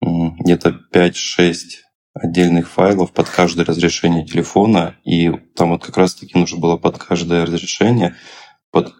где-то 0.00 0.80
5-6 0.92 1.12
отдельных 2.14 2.68
файлов 2.68 3.12
под 3.12 3.28
каждое 3.28 3.64
разрешение 3.64 4.26
телефона, 4.26 4.96
и 5.04 5.30
там 5.54 5.70
вот 5.70 5.84
как 5.84 5.96
раз-таки 5.96 6.36
нужно 6.38 6.58
было 6.58 6.76
под 6.76 6.98
каждое 6.98 7.46
разрешение, 7.46 8.16
под 8.70 8.92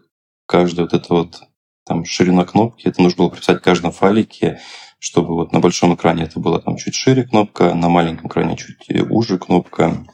каждую 0.46 0.88
вот 0.88 0.94
это 0.94 1.14
вот 1.14 1.42
там 1.84 2.04
ширина 2.04 2.44
кнопки, 2.44 2.86
это 2.86 3.02
нужно 3.02 3.24
было 3.24 3.30
прописать 3.30 3.58
в 3.58 3.64
каждом 3.64 3.92
файлике, 3.92 4.60
чтобы 4.98 5.34
вот 5.34 5.52
на 5.52 5.60
большом 5.60 5.94
экране 5.94 6.24
это 6.24 6.40
было 6.40 6.60
там 6.60 6.76
чуть 6.76 6.94
шире 6.94 7.24
кнопка, 7.24 7.74
на 7.74 7.88
маленьком 7.88 8.28
экране 8.28 8.56
чуть 8.56 8.88
уже 9.10 9.38
кнопка. 9.38 10.04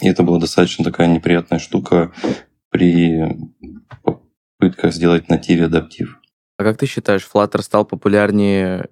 И 0.00 0.08
это 0.08 0.22
была 0.22 0.38
достаточно 0.38 0.84
такая 0.84 1.08
неприятная 1.08 1.58
штука 1.58 2.12
при 2.70 3.36
попытках 4.02 4.94
сделать 4.94 5.28
нативе 5.28 5.66
адаптив. 5.66 6.20
А 6.58 6.62
как 6.62 6.78
ты 6.78 6.86
считаешь, 6.86 7.26
Flutter 7.26 7.62
стал 7.62 7.84
популярнее, 7.84 8.88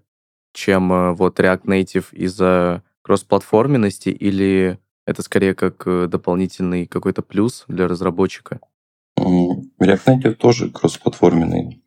чем 0.58 0.92
э, 0.92 1.12
вот 1.12 1.38
React 1.38 1.64
Native 1.64 2.06
из-за 2.12 2.82
кроссплатформенности 3.02 4.08
или 4.08 4.78
это 5.06 5.22
скорее 5.22 5.54
как 5.54 5.86
э, 5.86 6.08
дополнительный 6.08 6.86
какой-то 6.86 7.22
плюс 7.22 7.64
для 7.68 7.86
разработчика? 7.86 8.60
React 9.18 10.04
Native 10.06 10.34
тоже 10.34 10.70
кроссплатформенный. 10.70 11.82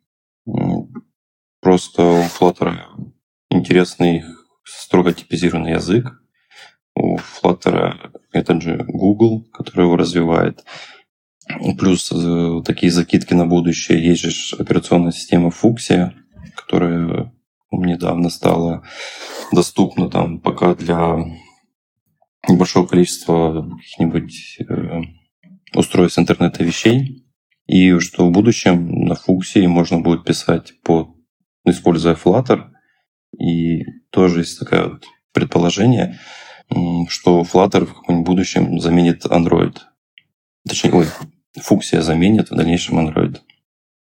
Просто 1.60 2.02
у 2.02 2.22
Flutter 2.22 2.78
интересный 3.50 4.24
строго 4.64 5.12
типизированный 5.12 5.72
язык. 5.72 6.06
У 6.96 7.18
Flutter 7.18 8.10
это 8.32 8.60
же 8.60 8.84
Google, 8.88 9.44
который 9.52 9.84
его 9.84 9.96
развивает. 9.96 10.64
Плюс 11.78 12.10
э, 12.10 12.62
такие 12.64 12.90
закидки 12.90 13.34
на 13.34 13.46
будущее. 13.46 14.02
Есть 14.02 14.22
же 14.22 14.56
операционная 14.56 15.12
система 15.12 15.50
Fuchsia, 15.50 16.12
которая 16.56 17.08
недавно 18.02 18.30
стала 18.30 18.82
доступна 19.52 20.10
там 20.10 20.40
пока 20.40 20.74
для 20.74 21.24
небольшого 22.48 22.86
количества 22.86 23.70
каких-нибудь 23.78 24.58
э, 24.68 25.00
устройств 25.74 26.18
интернета 26.18 26.64
вещей. 26.64 27.24
И 27.66 27.98
что 28.00 28.26
в 28.26 28.32
будущем 28.32 29.04
на 29.04 29.14
фуксе 29.14 29.66
можно 29.68 30.00
будет 30.00 30.24
писать 30.24 30.74
по 30.82 31.14
используя 31.64 32.16
Flutter. 32.16 32.70
И 33.38 33.84
тоже 34.10 34.40
есть 34.40 34.58
такое 34.58 34.88
вот 34.88 35.04
предположение, 35.32 36.18
что 37.08 37.42
Flutter 37.42 37.86
в 37.86 37.94
каком-нибудь 37.94 38.26
будущем 38.26 38.80
заменит 38.80 39.24
Android. 39.24 39.76
Точнее, 40.68 40.92
ой, 40.92 41.06
фуксия 41.60 42.02
заменит 42.02 42.50
в 42.50 42.56
дальнейшем 42.56 42.98
Android. 42.98 43.38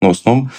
Но 0.01 0.09
в 0.09 0.11
основном 0.11 0.51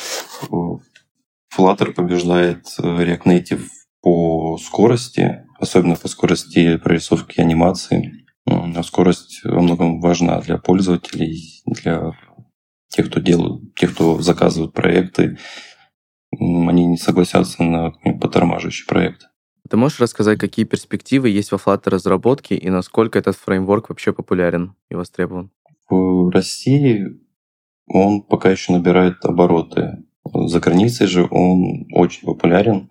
Flutter 1.57 1.93
побеждает 1.93 2.67
э, 2.79 2.83
React 2.83 3.23
Native 3.25 3.67
по 4.03 4.59
скорости, 4.59 5.45
особенно 5.59 5.97
по 5.97 6.09
скорости 6.09 6.77
прорисовки 6.77 7.41
анимации. 7.41 8.25
А 8.47 8.83
скорость 8.83 9.43
во 9.45 9.61
многом 9.61 10.01
важна 10.01 10.41
для 10.41 10.59
пользователей, 10.59 11.63
для 11.67 12.13
тех, 12.89 13.09
кто 13.09 13.21
делают, 13.21 13.75
тех, 13.75 13.95
кто 13.95 14.21
заказывают 14.21 14.73
проекты. 14.73 15.39
Они 16.33 16.87
не 16.87 16.97
согласятся 16.97 17.63
на 17.63 17.93
потормаживающий 18.21 18.87
проект. 18.87 19.31
Ты 19.69 19.77
можешь 19.77 20.01
рассказать, 20.01 20.39
какие 20.39 20.65
перспективы 20.65 21.29
есть 21.29 21.53
во 21.53 21.59
Flutter 21.59 21.91
разработке 21.91 22.57
и 22.57 22.71
насколько 22.71 23.19
этот 23.19 23.37
фреймворк 23.37 23.91
вообще 23.91 24.13
популярен 24.13 24.75
и 24.89 24.95
востребован? 24.95 25.51
В 25.89 26.31
России 26.31 27.21
он 27.87 28.23
пока 28.23 28.51
еще 28.51 28.73
набирает 28.73 29.25
обороты. 29.25 30.05
За 30.33 30.61
границей 30.61 31.07
же 31.07 31.27
он 31.31 31.87
очень 31.93 32.27
популярен. 32.27 32.91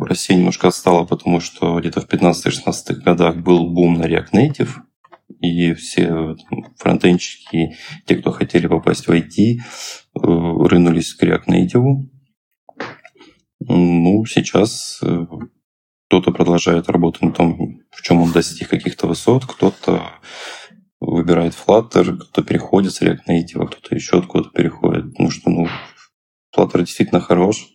Россия 0.00 0.36
немножко 0.36 0.68
отстала, 0.68 1.04
потому 1.04 1.40
что 1.40 1.78
где-то 1.78 2.00
в 2.00 2.08
15-16 2.08 2.94
годах 3.04 3.36
был 3.36 3.68
бум 3.68 3.94
на 3.94 4.04
React 4.04 4.32
Native, 4.32 4.70
и 5.40 5.74
все 5.74 6.36
фронтенщики, 6.78 7.76
те, 8.06 8.16
кто 8.16 8.32
хотели 8.32 8.66
попасть 8.66 9.06
в 9.06 9.10
IT, 9.10 9.36
э, 9.38 9.58
рынулись 10.14 11.14
к 11.14 11.22
React 11.22 11.46
Native. 11.48 12.08
Ну, 13.60 14.24
сейчас 14.24 15.00
э, 15.02 15.26
кто-то 16.08 16.30
продолжает 16.30 16.88
работать 16.88 17.22
на 17.22 17.32
том, 17.32 17.80
в 17.90 18.02
чем 18.02 18.22
он 18.22 18.32
достиг 18.32 18.68
каких-то 18.68 19.06
высот, 19.06 19.44
кто-то 19.44 20.02
выбирает 21.06 21.54
Flutter, 21.54 22.16
кто-то 22.16 22.42
переходит 22.42 22.92
с 22.92 23.02
React 23.02 23.20
Native, 23.28 23.62
а 23.62 23.66
кто-то 23.66 23.94
еще 23.94 24.18
откуда-то 24.18 24.50
переходит. 24.50 25.12
Потому 25.12 25.30
что 25.30 25.50
ну, 25.50 25.68
Flutter 26.54 26.80
действительно 26.80 27.20
хорош. 27.20 27.68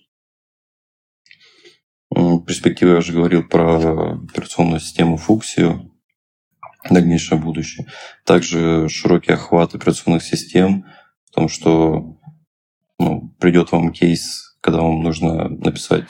В 2.10 2.44
перспективе 2.44 2.92
я 2.92 2.98
уже 2.98 3.14
говорил 3.14 3.48
про 3.48 4.16
операционную 4.16 4.82
систему 4.82 5.18
Fuxio, 5.18 5.90
дальнейшее 6.90 7.40
будущее. 7.40 7.88
Также 8.26 8.90
широкий 8.90 9.32
охват 9.32 9.76
операционных 9.76 10.24
систем, 10.24 10.86
в 11.26 11.32
том, 11.32 11.48
что 11.48 12.20
ну, 13.00 13.30
придет 13.40 13.72
вам 13.72 13.94
кейс, 13.94 14.58
когда 14.60 14.82
вам 14.82 15.04
нужно 15.04 15.48
написать 15.48 16.06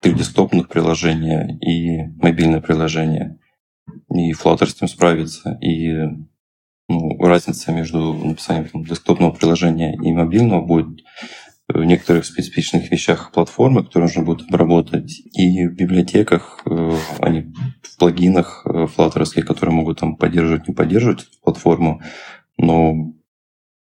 три 0.00 0.12
десктопных 0.12 0.68
приложения 0.68 1.56
и 1.60 2.02
мобильное 2.20 2.60
приложение. 2.60 3.38
И 4.10 4.32
Flutter 4.32 4.66
с 4.66 4.74
этим 4.74 4.88
справится. 4.88 5.56
И 5.62 5.92
ну, 6.88 7.18
разница 7.18 7.72
между 7.72 8.12
написанием 8.12 8.68
там, 8.68 8.84
десктопного 8.84 9.32
приложения 9.32 9.94
и 9.94 10.12
мобильного 10.12 10.60
будет 10.60 11.00
в 11.68 11.82
некоторых 11.82 12.26
специфичных 12.26 12.90
вещах 12.90 13.32
платформы, 13.32 13.84
которые 13.84 14.08
нужно 14.08 14.22
будет 14.22 14.46
обработать, 14.48 15.22
и 15.32 15.66
в 15.66 15.74
библиотеках, 15.74 16.60
э, 16.66 16.96
они 17.20 17.52
в 17.82 17.98
плагинах 17.98 18.66
э, 18.66 18.86
флаттеровских, 18.86 19.46
которые 19.46 19.74
могут 19.74 20.00
там 20.00 20.16
поддерживать, 20.16 20.68
не 20.68 20.74
поддерживать 20.74 21.26
платформу, 21.42 22.02
но 22.58 23.14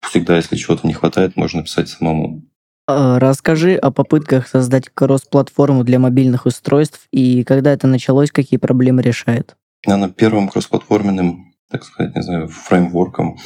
всегда, 0.01 0.37
если 0.37 0.57
чего-то 0.57 0.87
не 0.87 0.95
хватает, 0.95 1.37
можно 1.37 1.61
написать 1.61 1.89
самому. 1.89 2.43
А, 2.87 3.19
расскажи 3.19 3.75
о 3.75 3.91
попытках 3.91 4.49
создать 4.49 4.89
кросс-платформу 4.89 5.85
для 5.85 5.99
мобильных 5.99 6.47
устройств 6.47 7.09
и 7.11 7.43
когда 7.45 7.73
это 7.73 7.87
началось, 7.87 8.31
какие 8.31 8.59
проблемы 8.59 9.03
решает? 9.03 9.57
Наверное, 9.87 10.13
первым 10.13 10.49
кроссплатформенным, 10.49 11.52
так 11.73 11.85
сказать, 11.85 12.15
не 12.15 12.23
знаю, 12.23 12.49
фреймворком 12.49 13.39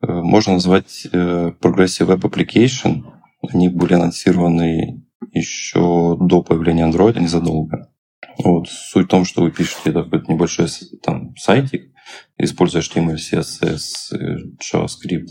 э, 0.00 0.06
можно 0.10 0.54
назвать 0.54 1.06
Progressive 1.12 2.08
Web 2.08 2.22
Application, 2.22 3.04
они 3.52 3.68
были 3.68 3.94
анонсированы 3.94 5.04
еще 5.32 6.16
до 6.20 6.42
появления 6.42 6.88
Android, 6.88 7.18
незадолго. 7.18 7.90
Вот. 8.38 8.68
Суть 8.68 9.06
в 9.06 9.10
том, 9.10 9.24
что 9.24 9.42
вы 9.42 9.50
пишете 9.50 9.92
такой 9.92 10.22
небольшой 10.28 10.68
там, 11.02 11.36
сайтик, 11.36 11.92
используя 12.38 12.82
HTML, 12.82 13.16
CSS, 13.16 14.12
JavaScript, 14.60 15.28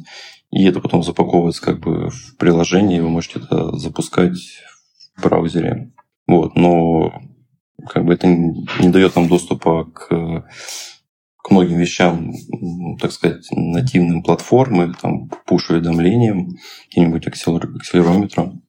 и 0.51 0.65
это 0.65 0.79
потом 0.79 1.03
запаковывается 1.03 1.61
как 1.61 1.79
бы 1.79 2.09
в 2.09 2.37
приложение, 2.37 2.99
и 2.99 3.01
вы 3.01 3.09
можете 3.09 3.39
это 3.39 3.75
запускать 3.77 4.37
в 5.15 5.23
браузере. 5.23 5.91
Вот. 6.27 6.55
Но 6.55 7.11
как 7.89 8.05
бы 8.05 8.13
это 8.13 8.27
не 8.27 8.89
дает 8.89 9.15
нам 9.15 9.27
доступа 9.27 9.85
к 9.85 10.45
к 11.43 11.51
многим 11.51 11.77
вещам, 11.77 12.31
так 13.01 13.11
сказать, 13.11 13.45
нативным 13.51 14.23
платформы, 14.23 14.93
там, 14.99 15.29
пуш-уведомлениям, 15.45 16.51
каким-нибудь 16.87 17.27
акселерометром. 17.27 18.63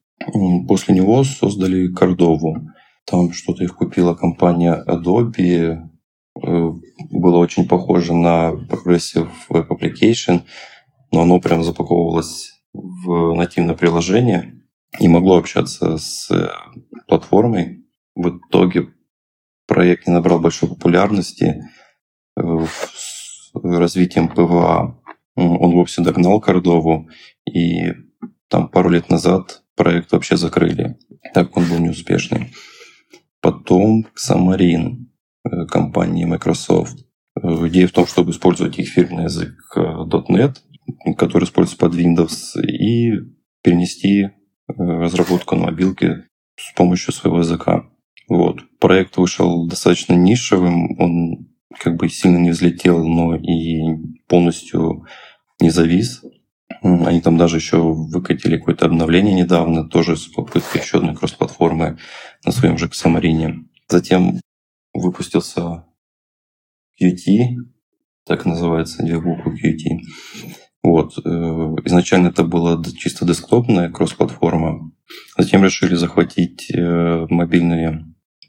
После 0.67 0.93
него 0.93 1.23
создали 1.23 1.87
Кордову. 1.93 2.67
Там 3.05 3.31
что-то 3.31 3.63
их 3.63 3.75
купила 3.75 4.13
компания 4.13 4.83
Adobe. 4.87 5.77
Э, 6.43 6.71
было 7.11 7.37
очень 7.37 7.65
похоже 7.67 8.13
на 8.13 8.51
Progressive 8.51 9.29
Web 9.49 9.67
Application, 9.69 10.41
но 11.11 11.21
оно 11.21 11.39
прям 11.39 11.63
запаковывалось 11.63 12.61
в 12.73 13.35
нативное 13.35 13.75
приложение 13.75 14.61
и 14.99 15.07
могло 15.07 15.37
общаться 15.37 15.97
с 15.97 16.29
платформой. 17.07 17.85
В 18.15 18.37
итоге 18.37 18.89
проект 19.65 20.07
не 20.07 20.13
набрал 20.13 20.39
большой 20.39 20.67
популярности, 20.67 21.63
с 22.37 23.51
развитием 23.53 24.29
PWA. 24.29 24.99
Он 25.35 25.71
вовсе 25.71 26.01
догнал 26.01 26.39
Кордову, 26.39 27.09
и 27.45 27.93
там 28.47 28.69
пару 28.69 28.89
лет 28.89 29.09
назад 29.09 29.63
проект 29.75 30.11
вообще 30.11 30.37
закрыли, 30.37 30.97
так 31.33 31.55
он 31.57 31.65
был 31.65 31.79
неуспешный. 31.79 32.53
Потом 33.41 34.07
Xamarin 34.15 35.07
э, 35.43 35.65
компании 35.67 36.25
Microsoft. 36.25 37.05
Э, 37.39 37.67
идея 37.67 37.87
в 37.87 37.91
том, 37.91 38.07
чтобы 38.07 38.31
использовать 38.31 38.79
их 38.79 38.89
фирменный 38.89 39.25
язык 39.25 39.55
э, 39.75 39.81
.NET, 39.81 40.55
который 41.17 41.43
используется 41.43 41.77
под 41.77 41.95
Windows, 41.95 42.59
и 42.61 43.11
перенести 43.61 44.29
разработку 44.67 45.55
на 45.55 45.65
мобилке 45.65 46.27
с 46.55 46.73
помощью 46.73 47.13
своего 47.13 47.39
языка. 47.39 47.89
Вот. 48.29 48.61
Проект 48.79 49.17
вышел 49.17 49.67
достаточно 49.67 50.13
нишевым, 50.13 50.99
он 50.99 51.54
как 51.79 51.95
бы 51.95 52.09
сильно 52.09 52.37
не 52.37 52.51
взлетел, 52.51 53.05
но 53.05 53.35
и 53.35 53.95
полностью 54.27 55.05
не 55.59 55.69
завис. 55.69 56.23
Они 56.81 57.21
там 57.21 57.37
даже 57.37 57.57
еще 57.57 57.77
выкатили 57.81 58.57
какое-то 58.57 58.85
обновление 58.85 59.33
недавно, 59.33 59.87
тоже 59.87 60.17
с 60.17 60.27
попыткой 60.27 60.81
еще 60.81 60.97
одной 60.97 61.15
кросс-платформы 61.15 61.97
на 62.43 62.51
своем 62.51 62.77
же 62.77 62.87
Xamarin. 62.87 63.65
Затем 63.87 64.39
выпустился 64.93 65.85
Qt, 67.01 67.55
так 68.25 68.45
называется, 68.45 69.03
две 69.03 69.19
буквы 69.19 69.53
Qt. 69.53 69.99
Вот. 70.83 71.17
Э, 71.17 71.29
изначально 71.85 72.27
это 72.27 72.43
была 72.43 72.81
чисто 72.97 73.25
десктопная 73.25 73.89
кросс-платформа. 73.89 74.91
Затем 75.37 75.63
решили 75.63 75.95
захватить 75.95 76.69
э, 76.71 77.25
мобильные 77.29 78.05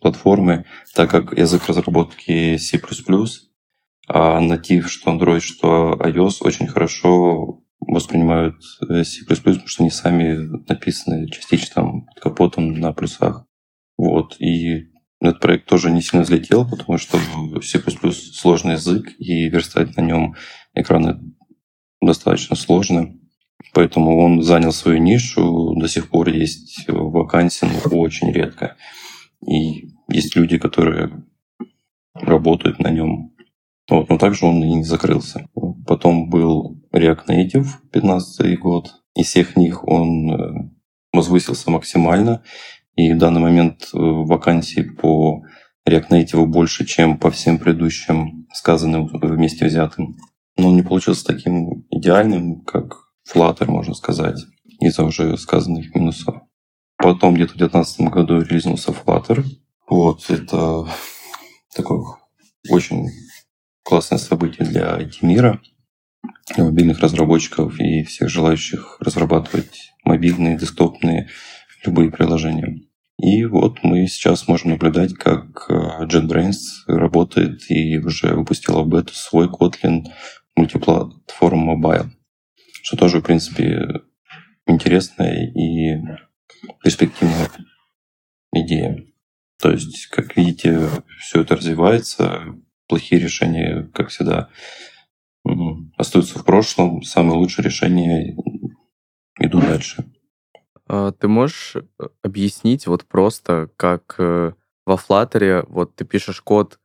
платформы, 0.07 0.64
так 0.95 1.11
как 1.11 1.37
язык 1.37 1.66
разработки 1.66 2.57
C++, 2.59 2.81
а 4.09 4.40
натив, 4.40 4.88
что 4.88 5.11
Android, 5.11 5.40
что 5.40 5.99
iOS, 6.01 6.37
очень 6.42 6.69
хорошо 6.69 7.61
воспринимают 7.81 8.55
э, 8.88 9.03
C++, 9.03 9.25
потому 9.27 9.66
что 9.66 9.83
они 9.83 9.90
сами 9.90 10.37
написаны 10.69 11.29
частично 11.29 11.75
там 11.75 12.07
под 12.07 12.21
капотом 12.21 12.75
на 12.75 12.92
плюсах. 12.92 13.47
Вот. 13.99 14.37
И 14.40 14.92
этот 15.21 15.40
проект 15.40 15.66
тоже 15.66 15.90
не 15.90 16.03
сильно 16.03 16.23
взлетел, 16.23 16.69
потому 16.69 16.99
что 16.99 17.19
C++ 17.62 17.81
сложный 18.12 18.75
язык, 18.75 19.12
и 19.19 19.49
верстать 19.49 19.97
на 19.97 20.03
нем 20.03 20.37
экраны 20.73 21.19
достаточно 22.01 22.55
сложно. 22.55 23.12
Поэтому 23.75 24.25
он 24.25 24.42
занял 24.42 24.73
свою 24.73 24.99
нишу, 24.99 25.75
до 25.77 25.88
сих 25.88 26.11
пор 26.11 26.29
есть 26.29 26.85
вакансии, 26.87 27.66
но 27.66 27.99
очень 27.99 28.31
редко. 28.31 28.77
И 29.47 29.95
есть 30.09 30.37
люди, 30.37 30.59
которые 30.59 31.25
работают 32.14 32.79
на 32.79 32.90
нем. 32.90 33.33
Вот, 33.88 34.09
но 34.09 34.19
также 34.19 34.47
он 34.47 34.62
и 34.64 34.75
не 34.75 34.85
закрылся. 34.85 35.49
Потом 35.87 36.29
был 36.29 36.83
React 36.92 37.27
Native 37.29 37.66
15 37.92 38.59
год. 38.59 38.95
Из 39.14 39.27
всех 39.27 39.57
них 39.57 39.87
он 39.87 40.31
э, 40.31 40.71
возвысился 41.12 41.71
максимально. 41.71 42.42
И 42.97 43.12
в 43.12 43.19
данный 43.19 43.40
момент 43.40 43.90
э, 43.92 43.99
вакансий 43.99 44.83
по 44.83 45.45
React 45.88 46.09
Native 46.11 46.47
больше, 46.47 46.85
чем 46.85 47.19
по 47.19 47.31
всем 47.31 47.59
предыдущим 47.59 48.47
сказанным 48.53 49.07
вместе 49.07 49.66
взятым. 49.66 50.16
Но 50.57 50.69
он 50.69 50.77
не 50.77 50.83
получился 50.83 51.25
таким 51.25 51.87
идеальным, 51.90 52.62
как 52.62 52.97
Flutter, 53.31 53.71
можно 53.71 53.95
сказать, 53.95 54.38
из-за 54.81 55.05
уже 55.05 55.37
сказанных 55.37 55.95
минусов. 55.95 56.37
Потом 56.97 57.35
где-то 57.35 57.55
в 57.55 57.59
2019 57.59 58.01
году 58.12 58.40
релизнулся 58.40 58.92
Flutter. 58.92 59.45
Вот, 59.88 60.29
это 60.31 60.88
такое 61.75 62.16
очень 62.68 63.09
классное 63.85 64.18
событие 64.18 64.66
для 64.66 64.99
IT-мира, 64.99 65.61
мобильных 66.57 66.99
разработчиков 67.01 67.79
и 67.79 68.03
всех 68.03 68.29
желающих 68.29 68.96
разрабатывать 69.01 69.92
мобильные, 70.05 70.59
десктопные, 70.59 71.29
любые 71.85 72.11
приложения. 72.11 72.81
И 73.18 73.44
вот 73.44 73.79
мы 73.83 74.07
сейчас 74.09 74.46
можем 74.46 74.70
наблюдать, 74.70 75.14
как 75.14 75.66
э, 75.70 76.05
JetBrains 76.05 76.59
работает 76.87 77.70
и 77.70 77.99
уже 77.99 78.35
выпустила 78.35 78.83
в 78.83 78.88
бету 78.88 79.14
свой 79.14 79.49
Kotlin 79.49 80.05
мультиплатформ 80.55 81.70
Mobile, 81.70 82.11
что 82.83 82.96
тоже, 82.96 83.20
в 83.20 83.25
принципе, 83.25 84.03
интересная 84.66 85.46
и 85.46 85.96
перспективная 86.83 87.49
идея. 88.53 89.07
То 89.61 89.71
есть, 89.71 90.07
как 90.09 90.37
видите, 90.37 90.88
все 91.19 91.40
это 91.40 91.57
развивается, 91.57 92.55
плохие 92.88 93.21
решения, 93.21 93.90
как 93.95 94.09
всегда, 94.09 94.51
остаются 95.97 96.38
в 96.38 96.45
прошлом, 96.45 97.03
самые 97.03 97.38
лучшие 97.38 97.64
решения 97.64 98.37
идут 99.38 99.62
дальше. 99.62 100.05
А, 100.88 101.12
ты 101.12 101.29
можешь 101.29 101.77
э, 101.77 101.83
объяснить 102.23 102.87
вот 102.87 103.05
просто, 103.05 103.71
как 103.77 104.14
э, 104.19 104.53
во 104.85 104.95
Flutter 104.95 105.66
вот 105.69 105.97
ты 105.97 106.05
пишешь 106.05 106.40
код 106.40 106.79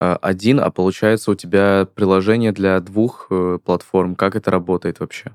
э, 0.00 0.16
один, 0.22 0.60
а 0.60 0.70
получается 0.70 1.30
у 1.30 1.34
тебя 1.34 1.86
приложение 1.86 2.52
для 2.52 2.80
двух 2.80 3.30
платформ. 3.64 4.14
Как 4.14 4.36
это 4.36 4.50
работает 4.50 5.00
вообще? 5.00 5.34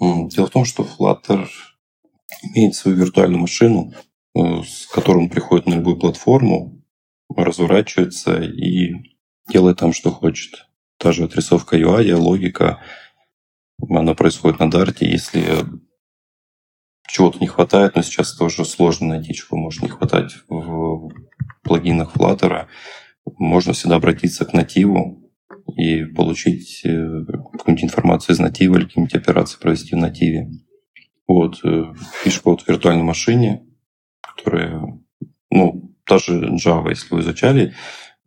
Дело 0.00 0.46
в 0.46 0.50
том, 0.50 0.64
что 0.64 0.84
Flutter 0.84 1.46
имеет 2.42 2.74
свою 2.74 2.96
виртуальную 2.96 3.40
машину, 3.40 3.92
с 4.34 4.86
которой 4.86 5.18
он 5.18 5.28
приходит 5.28 5.66
на 5.66 5.74
любую 5.74 5.98
платформу, 5.98 6.82
разворачивается 7.34 8.42
и 8.42 8.92
делает 9.48 9.78
там, 9.78 9.92
что 9.92 10.10
хочет. 10.10 10.66
Та 10.98 11.12
же 11.12 11.24
отрисовка 11.24 11.76
UI, 11.76 12.14
логика, 12.14 12.80
она 13.88 14.14
происходит 14.14 14.60
на 14.60 14.68
Dart. 14.68 14.98
Если 15.00 15.64
чего-то 17.08 17.38
не 17.40 17.46
хватает, 17.46 17.96
но 17.96 18.02
сейчас 18.02 18.34
тоже 18.34 18.64
сложно 18.64 19.08
найти, 19.08 19.34
чего 19.34 19.58
может 19.58 19.82
не 19.82 19.88
хватать 19.88 20.32
в 20.48 21.10
плагинах 21.62 22.16
Flutter, 22.16 22.66
можно 23.38 23.72
всегда 23.72 23.96
обратиться 23.96 24.44
к 24.44 24.52
нативу 24.52 25.30
и 25.76 26.04
получить 26.04 26.82
э, 26.84 27.24
какую-нибудь 27.26 27.84
информацию 27.84 28.34
из 28.34 28.40
натива 28.40 28.76
или 28.76 28.84
какие-нибудь 28.84 29.14
операции 29.14 29.58
провести 29.60 29.94
в 29.94 29.98
нативе. 29.98 30.50
Вот, 31.26 31.60
пишешь 32.24 32.40
э, 32.40 32.42
код 32.42 32.62
в 32.62 32.68
виртуальной 32.68 33.04
машине, 33.04 33.64
которая, 34.36 34.80
ну, 35.50 35.94
даже 36.06 36.50
Java, 36.56 36.90
если 36.90 37.14
вы 37.14 37.20
изучали, 37.20 37.74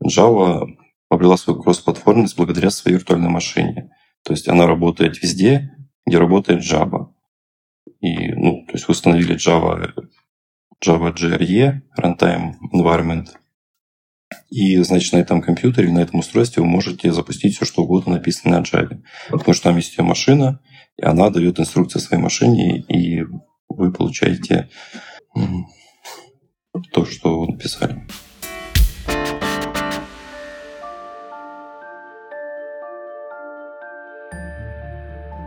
Java 0.03 0.65
обрела 1.09 1.37
свою 1.37 1.61
кросс-платформенность 1.61 2.37
благодаря 2.37 2.69
своей 2.69 2.97
виртуальной 2.97 3.29
машине. 3.29 3.91
То 4.23 4.33
есть 4.33 4.47
она 4.47 4.67
работает 4.67 5.21
везде, 5.21 5.71
где 6.05 6.17
работает 6.17 6.63
Java. 6.63 7.09
И, 8.01 8.33
ну, 8.33 8.65
то 8.65 8.73
есть 8.73 8.87
вы 8.87 8.91
установили 8.91 9.35
Java, 9.35 9.93
Java 10.83 11.13
JRE, 11.13 11.81
Runtime 11.99 12.53
Environment, 12.73 13.27
и, 14.49 14.77
значит, 14.77 15.13
на 15.13 15.17
этом 15.17 15.41
компьютере, 15.41 15.91
на 15.91 15.99
этом 15.99 16.19
устройстве 16.19 16.61
вы 16.61 16.69
можете 16.69 17.11
запустить 17.11 17.55
все, 17.55 17.65
что 17.65 17.83
угодно 17.83 18.13
написано 18.13 18.59
на 18.59 18.63
Java. 18.63 19.01
Потому 19.29 19.53
что 19.53 19.63
там 19.63 19.77
есть 19.77 19.97
ее 19.97 20.03
машина, 20.03 20.61
и 20.97 21.03
она 21.03 21.29
дает 21.29 21.59
инструкции 21.59 21.99
своей 21.99 22.21
машине, 22.21 22.79
и 22.79 23.23
вы 23.67 23.91
получаете 23.91 24.69
то, 26.91 27.05
что 27.05 27.45
написали. 27.45 28.05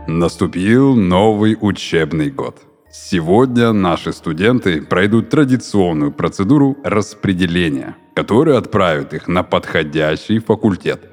Наступил 0.07 0.95
новый 0.95 1.55
учебный 1.59 2.31
год. 2.31 2.57
Сегодня 2.91 3.71
наши 3.71 4.11
студенты 4.11 4.81
пройдут 4.81 5.29
традиционную 5.29 6.11
процедуру 6.11 6.75
распределения, 6.83 7.95
которая 8.15 8.57
отправит 8.57 9.13
их 9.13 9.27
на 9.27 9.43
подходящий 9.43 10.39
факультет. 10.39 11.07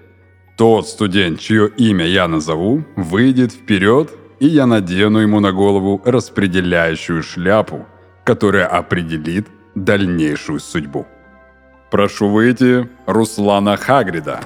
Тот 0.56 0.88
студент, 0.88 1.38
чье 1.38 1.68
имя 1.76 2.06
я 2.06 2.26
назову, 2.28 2.84
выйдет 2.96 3.52
вперед, 3.52 4.10
и 4.40 4.46
я 4.46 4.64
надену 4.64 5.18
ему 5.18 5.40
на 5.40 5.52
голову 5.52 6.00
распределяющую 6.02 7.22
шляпу, 7.22 7.84
которая 8.24 8.66
определит 8.66 9.46
дальнейшую 9.76 10.58
судьбу. 10.58 11.06
Прошу 11.90 12.28
выйти 12.28 12.88
Руслана 13.06 13.76
Хагрида, 13.76 14.40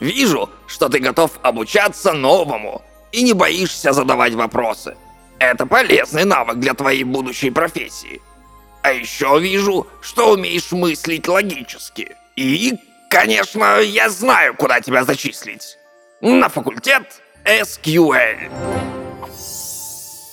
Вижу, 0.00 0.48
что 0.66 0.88
ты 0.88 1.00
готов 1.00 1.32
обучаться 1.42 2.12
новому 2.12 2.82
и 3.10 3.22
не 3.22 3.32
боишься 3.32 3.92
задавать 3.92 4.34
вопросы. 4.34 4.96
Это 5.38 5.66
полезный 5.66 6.24
навык 6.24 6.58
для 6.58 6.74
твоей 6.74 7.04
будущей 7.04 7.50
профессии. 7.50 8.22
А 8.82 8.92
еще 8.92 9.38
вижу, 9.40 9.86
что 10.00 10.32
умеешь 10.32 10.70
мыслить 10.70 11.26
логически. 11.26 12.16
И, 12.36 12.74
конечно, 13.10 13.80
я 13.80 14.08
знаю, 14.08 14.54
куда 14.54 14.80
тебя 14.80 15.04
зачислить. 15.04 15.76
На 16.20 16.48
факультет 16.48 17.20
SQL. 17.44 19.07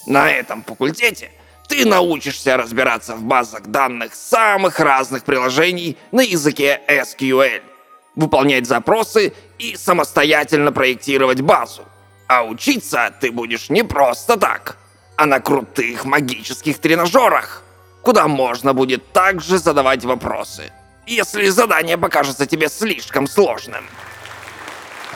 На 0.06 0.32
этом 0.32 0.64
факультете 0.64 1.32
ты 1.68 1.86
научишься 1.86 2.58
разбираться 2.58 3.16
в 3.16 3.24
базах 3.24 3.64
данных 3.64 4.14
самых 4.14 4.80
разных 4.80 5.24
приложений 5.24 5.98
на 6.12 6.22
языке 6.22 6.82
SQL– 6.88 7.62
выполнять 8.16 8.66
запросы 8.66 9.34
и 9.60 9.76
самостоятельно 9.76 10.72
проектировать 10.72 11.42
базу. 11.42 11.84
А 12.28 12.44
учиться 12.44 13.14
ты 13.20 13.32
будешь 13.32 13.70
не 13.70 13.84
просто 13.84 14.38
так, 14.38 14.78
а 15.16 15.26
на 15.26 15.40
крутых 15.40 16.06
магических 16.06 16.80
тренажерах, 16.80 17.64
куда 18.02 18.28
можно 18.28 18.74
будет 18.74 19.12
также 19.12 19.58
задавать 19.58 20.04
вопросы, 20.06 20.72
если 21.06 21.50
задание 21.50 21.98
покажется 21.98 22.46
тебе 22.46 22.70
слишком 22.70 23.28
сложным. 23.28 23.86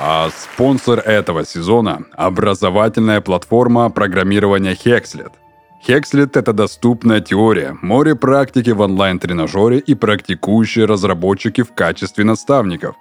А 0.01 0.29
спонсор 0.29 0.99
этого 0.99 1.45
сезона– 1.45 2.03
образовательная 2.15 3.21
платформа 3.21 3.89
программирования 3.89 4.73
Hexlet– 4.73 5.33
Хекслет— 5.81 6.35
это 6.38 6.51
доступная 6.51 7.21
теория, 7.21 7.77
море 7.81 8.15
практики 8.15 8.69
в 8.71 8.81
онлайн-тренажере 8.81 9.79
и 9.79 9.95
практикующие 9.95 10.85
разработчики 10.85 11.63
в 11.63 11.73
качестве 11.73 12.25
наставников. 12.25 12.95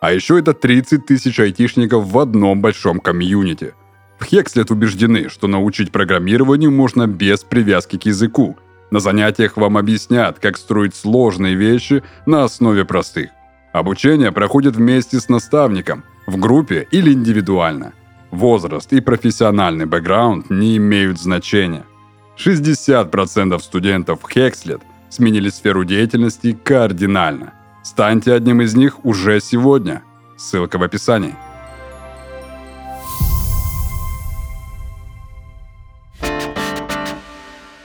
А 0.00 0.12
еще 0.12 0.38
это 0.38 0.52
30 0.52 1.06
тысяч 1.06 1.38
айтишников 1.38 2.06
в 2.06 2.18
одном 2.18 2.60
большом 2.60 2.98
комьюнити. 2.98 3.74
В 4.18 4.24
Хекслет 4.24 4.70
убеждены, 4.70 5.28
что 5.28 5.46
научить 5.46 5.92
программированию 5.92 6.70
можно 6.70 7.06
без 7.06 7.44
привязки 7.44 7.96
к 7.96 8.06
языку. 8.06 8.56
На 8.90 8.98
занятиях 8.98 9.56
вам 9.56 9.76
объяснят, 9.76 10.38
как 10.38 10.56
строить 10.56 10.94
сложные 10.94 11.54
вещи 11.54 12.02
на 12.24 12.44
основе 12.44 12.84
простых. 12.84 13.30
Обучение 13.72 14.32
проходит 14.32 14.74
вместе 14.76 15.20
с 15.20 15.28
наставником, 15.28 16.02
в 16.26 16.36
группе 16.38 16.86
или 16.90 17.12
индивидуально. 17.12 17.92
Возраст 18.30 18.92
и 18.92 19.00
профессиональный 19.00 19.86
бэкграунд 19.86 20.50
не 20.50 20.76
имеют 20.76 21.20
значения– 21.20 21.84
60% 22.36 23.58
студентов 23.60 24.20
Хекслет 24.30 24.82
сменили 25.08 25.48
сферу 25.48 25.84
деятельности 25.84 26.52
кардинально. 26.52 27.54
Станьте 27.82 28.32
одним 28.32 28.60
из 28.60 28.74
них 28.74 29.04
уже 29.04 29.40
сегодня. 29.40 30.02
Ссылка 30.36 30.78
в 30.78 30.82
описании. 30.82 31.34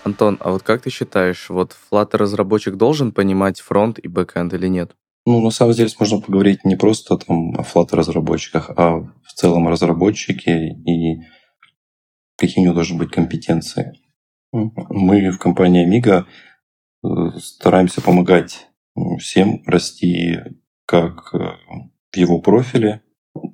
Антон, 0.03 0.37
а 0.41 0.51
вот 0.51 0.63
как 0.63 0.81
ты 0.81 0.89
считаешь, 0.89 1.49
вот 1.49 1.77
Flutter-разработчик 1.91 2.75
должен 2.75 3.11
понимать 3.11 3.61
фронт 3.61 3.99
и 3.99 4.07
бэкэнд 4.07 4.53
или 4.53 4.67
нет? 4.67 4.91
Ну, 5.25 5.39
на 5.41 5.51
самом 5.51 5.73
деле, 5.73 5.89
можно 5.99 6.19
поговорить 6.19 6.65
не 6.65 6.75
просто 6.75 7.17
там 7.17 7.55
о 7.55 7.63
Flutter-разработчиках, 7.63 8.71
а 8.75 8.97
в 8.99 9.33
целом 9.35 9.67
разработчике 9.67 10.69
и 10.69 11.21
какие 12.37 12.63
у 12.63 12.65
него 12.65 12.73
должны 12.73 12.97
быть 12.97 13.11
компетенции. 13.11 13.93
Мы 14.51 15.29
в 15.29 15.37
компании 15.37 15.87
Amiga 15.87 16.25
э, 17.03 17.37
стараемся 17.39 18.01
помогать 18.01 18.67
всем 19.19 19.61
расти 19.65 20.39
как 20.85 21.33
э, 21.33 21.37
в 22.11 22.17
его 22.17 22.39
профиле, 22.41 23.01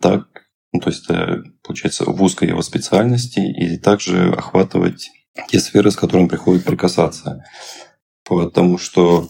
так, 0.01 0.47
ну, 0.71 0.79
то 0.79 0.89
есть, 0.89 1.09
э, 1.09 1.43
получается, 1.61 2.05
в 2.05 2.23
узкой 2.23 2.47
его 2.47 2.61
специальности, 2.61 3.39
и 3.39 3.77
также 3.77 4.31
охватывать 4.31 5.11
те 5.49 5.59
сферы, 5.59 5.91
с 5.91 5.95
которыми 5.95 6.29
приходит 6.29 6.63
прикасаться. 6.63 7.43
Потому 8.23 8.77
что 8.77 9.29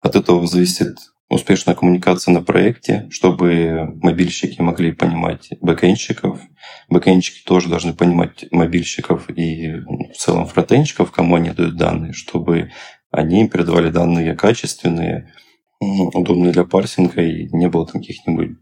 от 0.00 0.16
этого 0.16 0.46
зависит 0.46 0.98
успешная 1.28 1.74
коммуникация 1.74 2.32
на 2.32 2.42
проекте, 2.42 3.08
чтобы 3.10 3.96
мобильщики 4.02 4.60
могли 4.60 4.92
понимать 4.92 5.48
бэкэнщиков. 5.60 6.40
Бэкэнщики 6.88 7.44
тоже 7.44 7.68
должны 7.68 7.94
понимать 7.94 8.46
мобильщиков 8.52 9.28
и 9.30 9.72
в 10.12 10.16
целом 10.16 10.46
фронтенщиков, 10.46 11.10
кому 11.10 11.36
они 11.36 11.50
дают 11.50 11.76
данные, 11.76 12.12
чтобы 12.12 12.70
они 13.10 13.40
им 13.40 13.48
передавали 13.48 13.90
данные 13.90 14.34
качественные, 14.34 15.32
удобные 15.80 16.52
для 16.52 16.64
парсинга, 16.64 17.22
и 17.22 17.48
не 17.52 17.68
было 17.68 17.86
там 17.86 18.00
каких-нибудь 18.00 18.58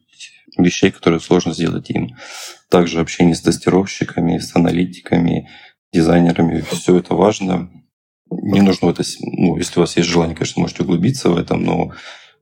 вещей, 0.58 0.90
которые 0.90 1.20
сложно 1.20 1.52
сделать 1.52 1.90
им. 1.90 2.16
Также 2.70 3.00
общение 3.00 3.34
с 3.34 3.42
тестировщиками, 3.42 4.38
с 4.38 4.54
аналитиками, 4.56 5.48
дизайнерами. 5.92 6.64
Все 6.70 6.98
это 6.98 7.14
важно. 7.14 7.70
Не 8.30 8.62
нужно 8.62 8.90
это, 8.90 9.02
ну, 9.20 9.56
если 9.56 9.78
у 9.78 9.82
вас 9.82 9.96
есть 9.96 10.08
желание, 10.08 10.34
конечно, 10.34 10.62
можете 10.62 10.82
углубиться 10.82 11.30
в 11.30 11.36
этом, 11.36 11.62
но 11.62 11.92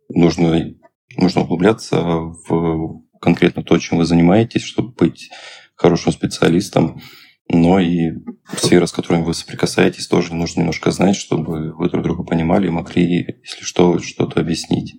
нужно, 0.08 0.74
нужно 1.16 1.42
углубляться 1.42 2.00
в 2.00 3.02
конкретно 3.20 3.62
то, 3.62 3.78
чем 3.78 3.98
вы 3.98 4.04
занимаетесь, 4.04 4.62
чтобы 4.62 4.90
быть 4.90 5.30
хорошим 5.74 6.12
специалистом. 6.12 7.00
Но 7.48 7.78
и 7.78 8.12
сфера, 8.56 8.86
с 8.86 8.92
которой 8.92 9.22
вы 9.22 9.34
соприкасаетесь, 9.34 10.06
тоже 10.06 10.34
нужно 10.34 10.60
немножко 10.60 10.90
знать, 10.90 11.16
чтобы 11.16 11.72
вы 11.72 11.90
друг 11.90 12.02
друга 12.02 12.22
понимали 12.24 12.68
и 12.68 12.70
могли, 12.70 13.38
если 13.42 13.62
что, 13.62 13.98
что-то 13.98 14.40
объяснить, 14.40 14.94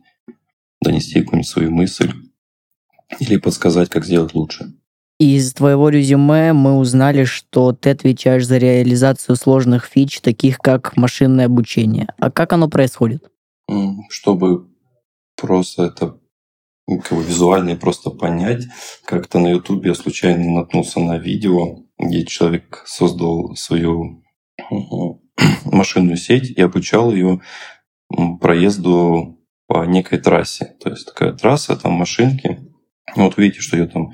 донести 0.81 1.21
какую-нибудь 1.21 1.47
свою 1.47 1.71
мысль 1.71 2.11
или 3.19 3.37
подсказать, 3.37 3.89
как 3.89 4.05
сделать 4.05 4.33
лучше. 4.33 4.73
Из 5.19 5.53
твоего 5.53 5.89
резюме 5.89 6.53
мы 6.53 6.77
узнали, 6.77 7.23
что 7.23 7.71
ты 7.71 7.91
отвечаешь 7.91 8.45
за 8.45 8.57
реализацию 8.57 9.35
сложных 9.35 9.85
фич, 9.85 10.19
таких 10.21 10.57
как 10.57 10.97
машинное 10.97 11.45
обучение. 11.45 12.07
А 12.17 12.29
как 12.29 12.51
оно 12.51 12.67
происходит? 12.67 13.23
Чтобы 14.09 14.67
просто 15.43 15.83
это 15.83 16.17
ну, 16.87 17.01
как 17.01 17.17
бы 17.17 17.23
визуально 17.23 17.71
и 17.71 17.75
просто 17.75 18.09
понять, 18.11 18.63
как-то 19.03 19.39
на 19.39 19.49
Ютубе 19.49 19.89
я 19.89 19.95
случайно 19.95 20.49
наткнулся 20.49 21.01
на 21.01 21.17
видео, 21.17 21.79
где 21.99 22.25
человек 22.25 22.81
создал 22.85 23.53
свою 23.57 24.23
машинную 25.65 26.15
сеть 26.15 26.49
и 26.49 26.61
обучал 26.61 27.11
ее 27.11 27.41
проезду 28.39 29.37
по 29.67 29.85
некой 29.85 30.19
трассе. 30.19 30.77
То 30.81 30.91
есть 30.91 31.07
такая 31.07 31.33
трасса, 31.33 31.75
там 31.75 31.91
машинки. 31.91 32.71
Вот 33.17 33.37
видите, 33.37 33.59
что 33.59 33.75
ее 33.75 33.87
там 33.87 34.13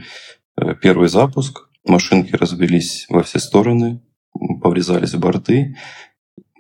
э, 0.58 0.74
первый 0.82 1.10
запуск, 1.10 1.70
машинки 1.86 2.36
развелись 2.36 3.06
во 3.10 3.22
все 3.22 3.38
стороны, 3.38 4.02
поврезались 4.64 5.14
борты. 5.14 5.76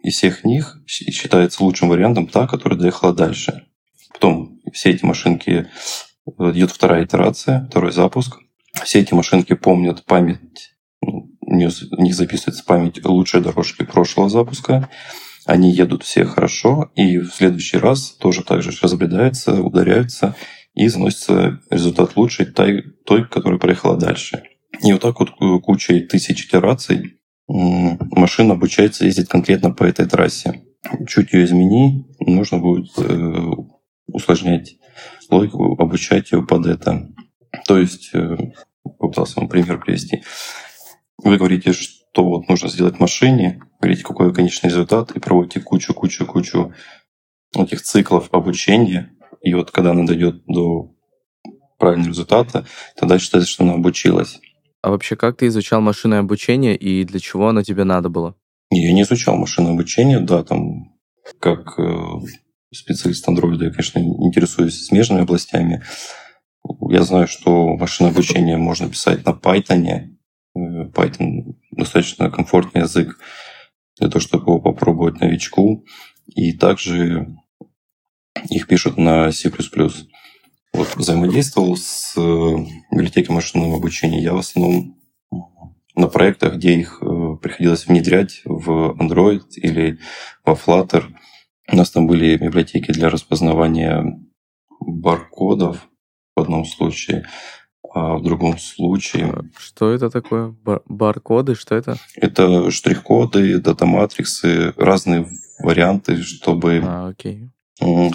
Из 0.04 0.14
всех 0.14 0.44
них 0.44 0.78
считается 0.86 1.64
лучшим 1.64 1.90
вариантом 1.90 2.28
та, 2.28 2.48
которая 2.48 2.80
доехала 2.80 3.14
дальше. 3.14 3.66
Потом 4.14 4.59
все 4.74 4.92
эти 4.92 5.06
машинки, 5.06 5.68
идет 6.26 6.72
вторая 6.72 7.06
итерация, 7.06 7.68
второй 7.70 7.92
запуск. 7.92 8.38
Все 8.84 9.00
эти 9.00 9.14
машинки 9.14 9.54
помнят 9.54 10.06
память, 10.06 10.76
ну, 11.02 11.32
у 11.42 11.56
них 11.56 12.14
записывается 12.14 12.64
память 12.64 13.04
лучшей 13.04 13.42
дорожки 13.42 13.84
прошлого 13.84 14.30
запуска 14.30 14.90
они 15.50 15.72
едут 15.72 16.04
все 16.04 16.26
хорошо, 16.26 16.92
и 16.96 17.18
в 17.18 17.34
следующий 17.34 17.78
раз 17.78 18.12
тоже 18.12 18.44
так 18.44 18.62
же 18.62 18.72
разбредаются, 18.82 19.62
ударяются, 19.62 20.36
и 20.76 20.88
заносится 20.88 21.60
результат 21.72 22.16
лучший 22.16 22.46
той, 22.46 22.84
той, 23.04 23.28
которая 23.28 23.60
проехала 23.60 23.98
дальше. 23.98 24.44
И 24.84 24.92
вот 24.92 25.02
так 25.02 25.20
вот 25.20 25.32
кучей 25.64 26.02
тысяч 26.02 26.46
итераций 26.46 27.20
машина 27.48 28.54
обучается 28.54 29.06
ездить 29.06 29.28
конкретно 29.28 29.72
по 29.72 29.84
этой 29.84 30.06
трассе. 30.06 30.62
Чуть 31.08 31.34
ее 31.34 31.46
измени, 31.46 32.06
нужно 32.20 32.60
будет 32.60 32.92
э, 32.98 33.52
усложнять 34.14 34.78
логику, 35.30 35.76
обучать 35.80 36.32
ее 36.32 36.46
под 36.46 36.66
это. 36.66 37.10
То 37.68 37.78
есть, 37.78 38.12
э, 38.14 38.38
попытался 38.84 39.40
вам 39.40 39.50
пример 39.50 39.80
привести. 39.80 40.24
Вы 41.24 41.38
говорите, 41.38 41.74
что 41.74 42.24
вот 42.24 42.48
нужно 42.48 42.70
сделать 42.70 43.00
машине, 43.00 43.62
говорите, 43.80 44.04
какой 44.04 44.34
конечный 44.34 44.70
результат, 44.70 45.12
и 45.12 45.20
проводите 45.20 45.60
кучу-кучу-кучу 45.60 46.74
этих 47.56 47.82
циклов 47.82 48.30
обучения. 48.32 49.12
И 49.42 49.54
вот 49.54 49.72
когда 49.72 49.92
она 49.92 50.06
дойдет 50.06 50.44
до 50.48 50.92
правильного 51.78 52.10
результата, 52.10 52.66
тогда 52.96 53.20
считается, 53.20 53.50
что 53.50 53.64
она 53.64 53.74
обучилась. 53.74 54.40
А 54.82 54.92
вообще, 54.92 55.16
как 55.16 55.38
ты 55.38 55.48
изучал 55.48 55.82
машинное 55.82 56.20
обучение 56.20 56.76
и 56.76 57.04
для 57.04 57.20
чего 57.20 57.50
оно 57.50 57.64
тебе 57.64 57.84
надо 57.84 58.10
было? 58.10 58.36
Я 58.72 58.94
не 58.94 59.02
изучал 59.02 59.36
машинное 59.36 59.74
обучение, 59.74 60.20
да, 60.20 60.44
там 60.44 60.96
как 61.40 61.78
э, 61.80 61.94
специалист 62.72 63.28
Android, 63.28 63.64
я, 63.64 63.70
конечно, 63.72 64.00
интересуюсь 64.00 64.86
смежными 64.86 65.22
областями. 65.22 65.84
Я 66.90 67.04
знаю, 67.04 67.28
что 67.28 67.76
машинное 67.78 68.12
обучение 68.12 68.58
можно 68.58 68.90
писать 68.90 69.26
на 69.26 69.32
Python, 69.32 70.10
Э, 70.56 70.86
Python 70.86 71.56
достаточно 71.72 72.30
комфортный 72.30 72.82
язык 72.82 73.20
для 74.00 74.10
того, 74.10 74.20
чтобы 74.20 74.44
его 74.46 74.60
попробовать 74.60 75.20
новичку. 75.20 75.86
И 76.28 76.54
также 76.54 77.28
их 78.50 78.68
пишут 78.68 78.98
на 78.98 79.32
C++. 79.32 79.52
Вот 80.74 80.96
взаимодействовал 80.96 81.76
с 81.78 82.14
э, 82.16 82.56
библиотекой 82.92 83.36
машинного 83.36 83.78
обучения 83.78 84.22
я 84.22 84.34
в 84.34 84.38
основном 84.38 84.96
на 85.96 86.08
проектах, 86.08 86.56
где 86.56 86.76
их 86.76 87.00
э, 87.02 87.38
приходилось 87.42 87.88
внедрять 87.88 88.42
в 88.46 88.96
Android 89.00 89.44
или 89.56 90.00
во 90.46 90.54
Flutter. 90.54 91.06
У 91.72 91.76
нас 91.76 91.92
там 91.92 92.08
были 92.08 92.38
библиотеки 92.38 92.92
для 92.92 93.10
распознавания 93.10 94.20
баркодов 94.80 95.88
в 96.36 96.42
одном 96.42 96.66
случае, 96.66 97.26
а 97.94 98.18
в 98.18 98.24
другом 98.24 98.58
случае... 98.58 99.26
А 99.26 99.44
что 99.58 99.92
это 99.92 100.10
такое? 100.10 100.50
Бар 100.50 100.82
баркоды? 100.88 101.56
Что 101.56 101.76
это? 101.76 101.98
Это 102.16 102.72
штрих-коды, 102.72 103.60
дата-матриксы, 103.60 104.74
разные 104.78 105.28
варианты, 105.60 106.22
чтобы 106.22 106.82
а, 106.84 107.10
окей. 107.10 107.52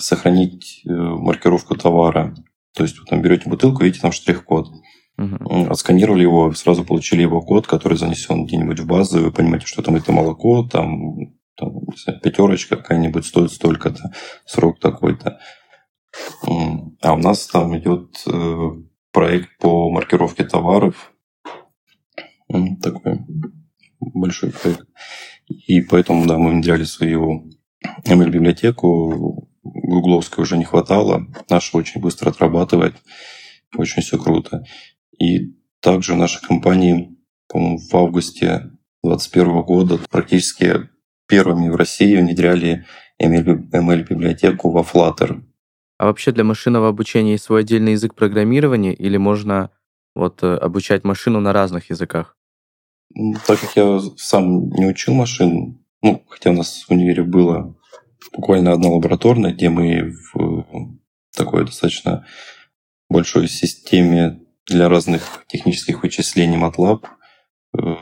сохранить 0.00 0.82
э, 0.84 0.92
маркировку 0.92 1.76
товара. 1.76 2.34
То 2.74 2.82
есть 2.82 2.98
вы 2.98 3.06
там 3.06 3.22
берете 3.22 3.48
бутылку, 3.48 3.82
видите 3.82 4.02
там 4.02 4.12
штрих-код. 4.12 4.68
Угу. 5.16 5.70
Отсканировали 5.70 6.22
его, 6.22 6.52
сразу 6.54 6.84
получили 6.84 7.22
его 7.22 7.40
код, 7.40 7.66
который 7.68 7.96
занесен 7.96 8.46
где-нибудь 8.46 8.80
в 8.80 8.86
базу, 8.86 9.20
вы 9.20 9.30
понимаете, 9.30 9.66
что 9.66 9.80
там 9.82 9.94
это 9.94 10.10
молоко, 10.10 10.64
там, 10.64 11.34
там 11.56 11.86
пятерочка 12.22 12.76
какая-нибудь 12.76 13.24
стоит 13.24 13.52
столько-то, 13.52 14.12
срок 14.46 14.80
такой-то. 14.80 15.38
А 17.00 17.12
у 17.12 17.18
нас 17.18 17.46
там 17.46 17.76
идет 17.78 18.22
э, 18.26 18.70
проект 19.12 19.58
по 19.58 19.90
маркировке 19.90 20.44
товаров. 20.44 21.12
Такой 22.82 23.20
большой 23.98 24.50
проект. 24.50 24.86
И 25.48 25.80
поэтому, 25.80 26.26
да, 26.26 26.38
мы 26.38 26.50
внедряли 26.50 26.84
свою 26.84 27.50
ML-библиотеку. 28.06 29.48
Гугловской 29.62 30.42
уже 30.42 30.56
не 30.56 30.64
хватало. 30.64 31.26
Наша 31.48 31.76
очень 31.76 32.00
быстро 32.00 32.30
отрабатывает. 32.30 32.94
Очень 33.76 34.02
все 34.02 34.18
круто. 34.18 34.64
И 35.18 35.54
также 35.80 36.14
наши 36.14 36.40
компании, 36.40 37.16
по-моему, 37.48 37.78
в 37.78 37.94
августе 37.94 38.70
2021 39.02 39.62
года 39.62 39.98
практически 40.10 40.88
первыми 41.26 41.68
в 41.68 41.76
России 41.76 42.16
внедряли 42.16 42.84
ML-библиотеку 43.20 44.70
во 44.70 44.82
Flutter. 44.82 45.42
А 45.98 46.06
вообще 46.06 46.32
для 46.32 46.44
машинного 46.44 46.88
обучения 46.88 47.32
есть 47.32 47.44
свой 47.44 47.60
отдельный 47.60 47.92
язык 47.92 48.14
программирования 48.14 48.92
или 48.92 49.16
можно 49.16 49.70
вот 50.14 50.42
э, 50.42 50.56
обучать 50.56 51.04
машину 51.04 51.40
на 51.40 51.52
разных 51.52 51.90
языках? 51.90 52.36
Так 53.46 53.60
как 53.60 53.76
я 53.76 54.00
сам 54.16 54.70
не 54.70 54.86
учил 54.86 55.14
машин, 55.14 55.84
ну, 56.02 56.24
хотя 56.28 56.50
у 56.50 56.54
нас 56.54 56.84
в 56.86 56.90
универе 56.90 57.22
было 57.22 57.76
буквально 58.32 58.72
одна 58.72 58.88
лабораторная, 58.88 59.52
где 59.52 59.68
мы 59.68 60.12
в 60.32 60.64
такой 61.36 61.64
достаточно 61.64 62.26
большой 63.08 63.48
системе 63.48 64.40
для 64.66 64.88
разных 64.88 65.44
технических 65.46 66.02
вычислений 66.02 66.58
MATLAB 66.58 67.06
э, 67.78 67.94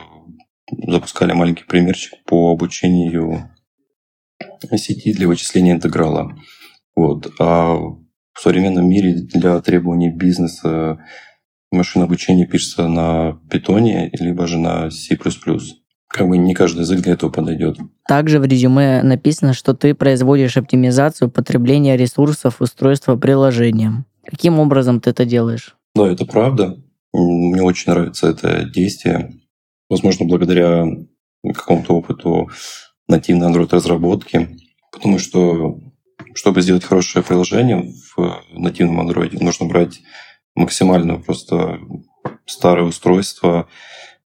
запускали 0.87 1.33
маленький 1.33 1.65
примерчик 1.65 2.13
по 2.25 2.51
обучению 2.51 3.49
сети 4.75 5.13
для 5.13 5.27
вычисления 5.27 5.73
интеграла. 5.73 6.35
Вот. 6.95 7.31
А 7.39 7.75
в 7.75 8.39
современном 8.39 8.87
мире 8.87 9.15
для 9.15 9.59
требований 9.61 10.09
бизнеса 10.09 10.99
машинное 11.71 12.07
обучение 12.07 12.47
пишется 12.47 12.87
на 12.87 13.39
питоне, 13.49 14.09
либо 14.13 14.47
же 14.47 14.57
на 14.57 14.89
C++. 14.89 15.17
Как 16.07 16.27
бы 16.27 16.37
не 16.37 16.53
каждый 16.53 16.81
язык 16.81 17.01
для 17.01 17.13
этого 17.13 17.31
подойдет. 17.31 17.77
Также 18.07 18.39
в 18.39 18.45
резюме 18.45 19.01
написано, 19.01 19.53
что 19.53 19.73
ты 19.73 19.95
производишь 19.95 20.57
оптимизацию 20.57 21.31
потребления 21.31 21.97
ресурсов 21.97 22.61
устройства 22.61 23.15
приложением. 23.15 24.05
Каким 24.23 24.59
образом 24.59 25.01
ты 25.01 25.09
это 25.09 25.25
делаешь? 25.25 25.75
Да, 25.95 26.07
это 26.07 26.25
правда. 26.25 26.77
Мне 27.13 27.61
очень 27.61 27.91
нравится 27.91 28.27
это 28.27 28.63
действие. 28.63 29.31
Возможно, 29.89 30.25
благодаря 30.25 30.85
какому-то 31.43 31.95
опыту 31.95 32.49
нативной 33.07 33.51
Android-разработки. 33.51 34.57
Потому 34.91 35.19
что 35.19 35.79
чтобы 36.35 36.61
сделать 36.61 36.83
хорошее 36.83 37.23
приложение 37.23 37.93
в 38.15 38.43
нативном 38.51 39.07
Android, 39.07 39.37
нужно 39.43 39.65
брать 39.67 40.01
максимально 40.55 41.19
просто 41.19 41.79
старое 42.45 42.85
устройство, 42.85 43.67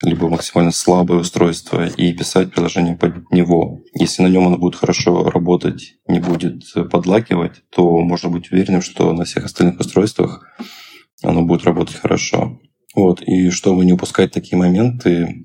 либо 0.02 0.30
максимально 0.30 0.72
слабое 0.72 1.20
устройство 1.20 1.88
и 1.88 2.14
писать 2.14 2.52
приложение 2.52 2.96
под 2.96 3.32
него. 3.32 3.82
Если 3.94 4.24
на 4.24 4.28
нем 4.28 4.48
оно 4.48 4.58
будет 4.58 4.76
хорошо 4.76 5.30
работать, 5.30 5.96
не 6.08 6.20
будет 6.20 6.64
подлакивать, 6.92 7.64
то 7.70 8.00
можно 8.02 8.30
быть 8.30 8.52
уверенным, 8.52 8.82
что 8.82 9.14
на 9.14 9.24
всех 9.24 9.46
остальных 9.46 9.80
устройствах 9.80 10.46
оно 11.24 11.44
будет 11.44 11.64
работать 11.64 11.96
хорошо. 11.96 12.60
Вот. 12.96 13.22
И 13.22 13.50
чтобы 13.50 13.86
не 13.86 13.94
упускать 13.94 14.32
такие 14.32 14.58
моменты, 14.58 15.44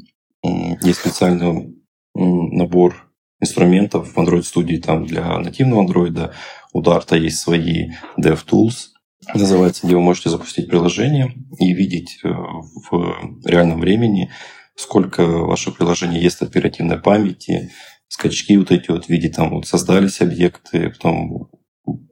есть 0.82 1.00
специальный 1.00 1.76
набор 2.14 3.10
инструментов 3.40 4.12
в 4.12 4.18
Android 4.18 4.42
Studio 4.42 4.78
там 4.78 5.06
для 5.06 5.38
нативного 5.38 5.86
Android. 5.86 6.32
У 6.72 6.82
Dart 6.82 7.16
есть 7.18 7.38
свои 7.38 7.90
DevTools, 8.18 8.90
называется, 9.34 9.86
где 9.86 9.96
вы 9.96 10.02
можете 10.02 10.30
запустить 10.30 10.68
приложение 10.68 11.32
и 11.58 11.72
видеть 11.72 12.20
э, 12.22 12.28
в 12.28 13.44
реальном 13.44 13.80
времени, 13.80 14.30
сколько 14.76 15.26
ваше 15.26 15.72
приложение 15.72 16.22
есть 16.22 16.42
оперативной 16.42 16.98
памяти, 16.98 17.70
скачки 18.08 18.56
вот 18.56 18.70
эти 18.70 18.90
вот, 18.90 19.08
видеть 19.08 19.36
там 19.36 19.50
вот 19.50 19.66
создались 19.66 20.20
объекты, 20.20 20.90
потом 20.90 21.50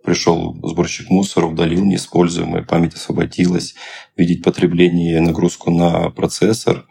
пришел 0.05 0.57
сборщик 0.63 1.11
мусора, 1.11 1.47
удалил 1.47 1.85
неиспользуемое, 1.85 2.63
память 2.63 2.95
освободилась, 2.95 3.75
видеть 4.17 4.43
потребление, 4.43 5.21
нагрузку 5.21 5.71
на 5.71 6.11
процессор, 6.11 6.87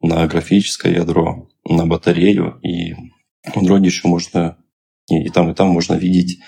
на 0.00 0.26
графическое 0.26 0.94
ядро, 0.94 1.48
на 1.64 1.86
батарею. 1.86 2.58
И 2.62 2.94
в 3.44 3.56
Android 3.56 3.84
еще 3.84 4.08
можно, 4.08 4.58
и, 5.08 5.24
и 5.24 5.28
там, 5.30 5.50
и 5.50 5.54
там 5.54 5.68
можно 5.68 5.94
видеть, 5.94 6.40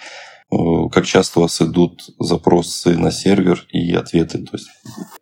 э, 0.53 0.57
как 0.93 1.07
часто 1.07 1.41
у 1.41 1.43
вас 1.43 1.61
идут 1.61 2.03
запросы 2.19 2.97
на 2.97 3.11
сервер 3.11 3.65
и 3.71 3.93
ответы. 3.93 4.39
То 4.39 4.57
есть, 4.57 4.69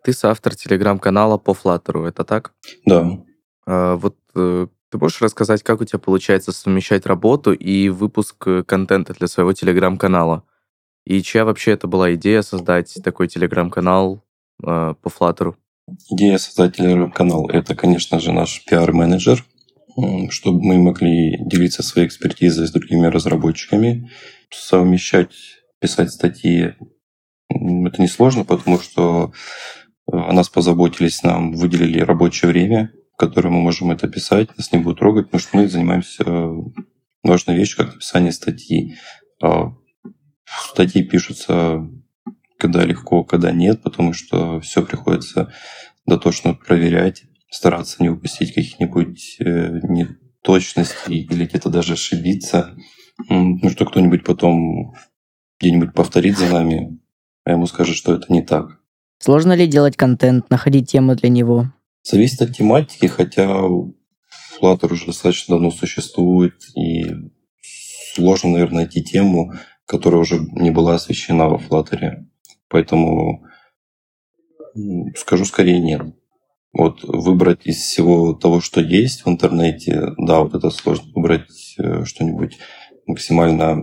Ты 0.03 0.13
соавтор 0.13 0.55
телеграм-канала 0.55 1.39
по 1.39 1.53
Flutter, 1.53 2.07
это 2.07 2.25
так? 2.25 2.53
да, 2.85 3.19
А, 3.67 3.97
вот 3.97 4.17
э, 4.35 4.67
ты 4.91 4.99
можешь 4.99 5.21
рассказать, 5.21 5.63
как 5.63 5.81
у 5.81 5.85
тебя 5.85 5.99
получается 5.99 6.53
совмещать 6.53 7.05
работу 7.07 7.53
и 7.53 7.91
выпуск 7.91 8.47
э, 8.47 8.65
контента 8.65 9.13
для 9.13 9.27
своего 9.27 9.53
телеграм-канала? 9.53 10.45
И 11.09 11.23
чья 11.23 11.47
вообще 11.47 11.71
это 11.71 11.87
была 11.87 12.15
идея 12.17 12.43
создать 12.43 12.93
такой 13.03 13.29
телеграм-канал 13.29 14.23
э, 14.63 14.95
по 15.01 15.09
Flutter? 15.09 15.55
Идея 16.11 16.37
создателя 16.37 17.09
канала– 17.09 17.51
это, 17.53 17.75
конечно 17.75 18.21
же, 18.21 18.31
наш 18.31 18.63
пиар-менеджер, 18.67 19.43
чтобы 20.29 20.63
мы 20.63 20.77
могли 20.77 21.39
делиться 21.47 21.83
своей 21.83 22.09
экспертизой 22.09 22.67
с 22.67 22.73
другими 22.73 23.07
разработчиками, 23.07 24.11
совмещать, 24.51 25.33
писать 25.81 26.11
статьи. 26.11 26.75
Это 27.49 28.03
несложно, 28.03 28.45
потому 28.45 28.79
что 28.79 29.33
э, 30.13 30.15
о 30.15 30.35
нас 30.35 30.51
позаботились, 30.51 31.23
нам 31.23 31.55
выделили 31.55 32.01
рабочее 32.01 32.51
время, 32.51 32.93
в 33.15 33.17
которое 33.17 33.49
мы 33.49 33.63
можем 33.63 33.93
это 33.93 34.09
писать, 34.09 34.55
нас 34.59 34.73
не 34.73 34.79
будут 34.81 34.99
трогать, 34.99 35.29
потому 35.29 35.41
что 35.41 35.57
мы 35.57 35.69
занимаемся 35.69 36.25
важной 37.23 37.57
вещью, 37.57 37.79
как 37.79 37.95
написание 37.95 38.33
статьи. 38.33 38.97
А 39.43 39.73
Статьи 40.73 41.03
пишутся 41.03 41.89
когда 42.59 42.85
легко, 42.85 43.25
когда 43.25 43.53
нет, 43.53 43.83
потому 43.83 44.13
что 44.13 44.61
все 44.61 44.85
приходится 44.85 45.53
дотошно 46.07 46.55
проверять, 46.55 47.25
стараться 47.51 48.03
не 48.03 48.11
упустить 48.11 48.53
каких-нибудь 48.53 49.37
э, 49.39 49.81
неточностей 49.85 51.23
или 51.23 51.47
где-то 51.47 51.71
даже 51.71 51.95
ошибиться. 51.95 52.77
Ну 53.29 53.71
что 53.71 53.87
кто-нибудь 53.87 54.25
потом 54.25 54.95
где-нибудь 55.61 55.93
повторит 55.93 56.39
за 56.39 56.53
нами, 56.53 56.99
а 57.45 57.53
ему 57.53 57.67
скажет, 57.67 57.97
что 57.97 58.15
это 58.15 58.33
не 58.33 58.43
так. 58.43 58.81
Сложно 59.19 59.55
ли 59.55 59.67
делать 59.67 59.97
контент, 59.97 60.51
находить 60.51 60.91
темы 60.91 61.17
для 61.17 61.29
него? 61.29 61.73
Зависит 62.03 62.43
от 62.43 62.57
тематики, 62.57 63.07
хотя 63.07 63.45
Flutter 64.61 64.93
уже 64.93 65.07
достаточно 65.07 65.55
давно 65.55 65.71
существует, 65.71 66.55
и 66.77 67.07
сложно, 68.15 68.51
наверное, 68.51 68.85
найти 68.85 69.03
тему, 69.03 69.53
которая 69.89 70.21
уже 70.21 70.39
не 70.39 70.71
была 70.71 70.95
освещена 70.95 71.49
во 71.49 71.57
Flutter. 71.57 72.27
Поэтому 72.69 73.45
скажу 75.17 75.45
скорее 75.47 75.81
нет. 75.81 76.03
Вот 76.73 77.03
выбрать 77.03 77.67
из 77.67 77.77
всего 77.77 78.35
того, 78.35 78.61
что 78.61 78.81
есть 78.81 79.25
в 79.25 79.29
интернете, 79.29 80.13
да, 80.19 80.41
вот 80.41 80.55
это 80.55 80.69
сложно 80.71 81.11
выбрать 81.15 81.75
э, 81.79 82.05
что-нибудь 82.05 82.59
максимально 83.07 83.83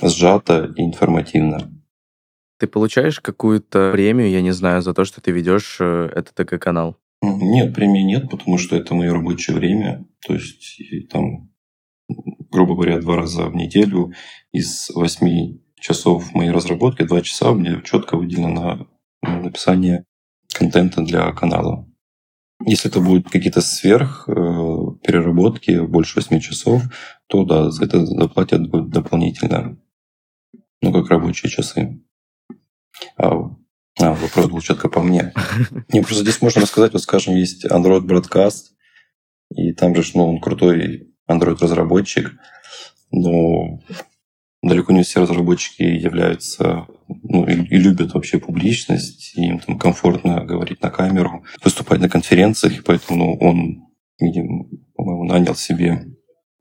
сжато 0.00 0.72
и 0.76 0.82
информативно. 0.82 1.72
Ты 2.58 2.68
получаешь 2.68 3.20
какую-то 3.20 3.90
премию, 3.92 4.30
я 4.30 4.40
не 4.40 4.52
знаю, 4.52 4.80
за 4.82 4.94
то, 4.94 5.04
что 5.04 5.20
ты 5.20 5.32
ведешь 5.32 5.78
э, 5.80 6.10
этот 6.14 6.34
ТК-канал? 6.34 6.96
Нет, 7.20 7.74
премии 7.74 8.02
нет, 8.02 8.30
потому 8.30 8.58
что 8.58 8.76
это 8.76 8.94
мое 8.94 9.12
рабочее 9.12 9.56
время. 9.56 10.06
То 10.24 10.34
есть 10.34 10.80
там, 11.10 11.47
грубо 12.50 12.74
говоря, 12.74 13.00
два 13.00 13.16
раза 13.16 13.46
в 13.46 13.54
неделю 13.54 14.12
из 14.52 14.90
восьми 14.90 15.62
часов 15.80 16.34
моей 16.34 16.50
разработки, 16.50 17.02
два 17.02 17.20
часа 17.20 17.52
мне 17.52 17.82
четко 17.84 18.16
выделено 18.16 18.88
на 19.22 19.40
написание 19.40 20.04
контента 20.52 21.02
для 21.02 21.32
канала. 21.32 21.86
Если 22.66 22.90
это 22.90 23.00
будут 23.00 23.30
какие-то 23.30 23.60
сверх 23.60 24.28
э, 24.28 24.32
переработки, 24.32 25.78
больше 25.86 26.16
8 26.16 26.40
часов, 26.40 26.82
то 27.28 27.44
да, 27.44 27.70
за 27.70 27.84
это 27.84 28.04
заплатят 28.04 28.68
дополнительно. 28.90 29.78
Ну, 30.82 30.92
как 30.92 31.08
рабочие 31.08 31.50
часы. 31.50 32.02
А, 33.16 33.30
а, 34.00 34.14
вопрос 34.14 34.46
был 34.46 34.60
четко 34.60 34.88
по 34.88 35.00
мне. 35.00 35.32
Не, 35.92 36.00
просто 36.00 36.22
здесь 36.22 36.42
можно 36.42 36.62
рассказать, 36.62 36.92
вот, 36.92 37.02
скажем, 37.02 37.36
есть 37.36 37.64
Android 37.64 38.02
Broadcast, 38.02 38.72
и 39.54 39.72
там 39.72 39.94
же, 39.94 40.02
ну, 40.14 40.28
он 40.28 40.40
крутой 40.40 41.14
Android-разработчик, 41.28 42.32
но 43.10 43.80
далеко 44.62 44.92
не 44.92 45.02
все 45.02 45.20
разработчики 45.20 45.82
являются 45.82 46.86
ну, 47.08 47.46
и, 47.46 47.54
и 47.54 47.78
любят 47.78 48.14
вообще 48.14 48.38
публичность, 48.38 49.32
и 49.36 49.46
им 49.46 49.60
там 49.60 49.78
комфортно 49.78 50.44
говорить 50.44 50.82
на 50.82 50.90
камеру, 50.90 51.44
выступать 51.62 52.00
на 52.00 52.08
конференциях, 52.08 52.78
и 52.78 52.82
поэтому 52.82 53.18
ну, 53.18 53.36
он, 53.40 53.88
по-моему, 54.94 55.24
нанял 55.24 55.54
себе 55.54 56.06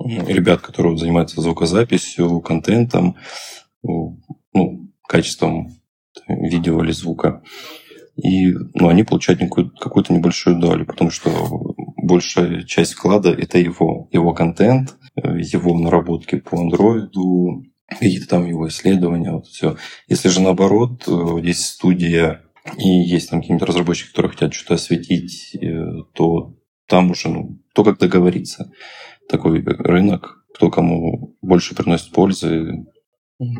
м, 0.01 0.27
ребят, 0.27 0.61
которые 0.61 0.97
занимаются 0.97 1.41
звукозаписью, 1.41 2.39
контентом, 2.41 3.17
ну, 3.83 4.21
ну, 4.53 4.91
качеством 5.07 5.77
видео 6.27 6.83
или 6.83 6.91
звука. 6.91 7.41
И 8.17 8.51
ну, 8.73 8.87
они 8.87 9.03
получают 9.03 9.39
какую-то 9.39 10.13
небольшую 10.13 10.59
долю, 10.59 10.85
потому 10.85 11.11
что 11.11 11.29
большая 11.97 12.63
часть 12.63 12.93
вклада– 12.93 13.29
это 13.37 13.59
его, 13.59 14.09
его 14.11 14.33
контент, 14.33 14.95
его 15.15 15.77
наработки 15.77 16.39
по 16.39 16.59
андроиду, 16.59 17.63
какие-то 17.87 18.27
там 18.27 18.45
его 18.45 18.67
исследования, 18.67 19.31
вот 19.31 19.47
все. 19.47 19.77
Если 20.07 20.29
же 20.29 20.41
наоборот, 20.41 21.03
э, 21.07 21.39
есть 21.41 21.65
студия 21.65 22.41
и 22.77 22.87
есть 22.87 23.29
там 23.29 23.41
какие-нибудь 23.41 23.67
разработчики, 23.67 24.09
которые 24.09 24.31
хотят 24.31 24.53
что-то 24.53 24.73
осветить, 24.75 25.55
э, 25.55 26.03
то 26.13 26.55
там 26.87 27.11
уже, 27.11 27.29
ну, 27.29 27.59
то 27.73 27.83
как 27.83 27.99
договориться. 27.99 28.71
Такой 29.29 29.61
рынок, 29.63 30.45
кто 30.53 30.69
кому 30.69 31.37
больше 31.41 31.75
приносит 31.75 32.11
пользы, 32.11 32.85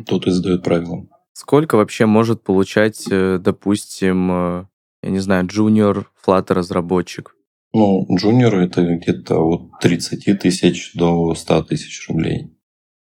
тот 0.06 0.26
и 0.26 0.30
задает 0.30 0.62
правила. 0.62 1.06
Сколько 1.38 1.76
вообще 1.76 2.04
может 2.04 2.42
получать, 2.42 3.06
э, 3.08 3.38
допустим, 3.38 4.28
э, 4.32 4.64
я 5.04 5.10
не 5.10 5.20
знаю, 5.20 5.46
джуниор 5.46 6.10
Flutter 6.26 6.54
разработчик? 6.54 7.36
Ну, 7.72 8.08
джуниоры 8.12 8.66
это 8.66 8.82
где-то 8.96 9.36
от 9.36 9.78
30 9.80 10.34
тысяч 10.34 10.94
до 10.94 11.36
100 11.36 11.62
тысяч 11.62 12.08
рублей. 12.08 12.58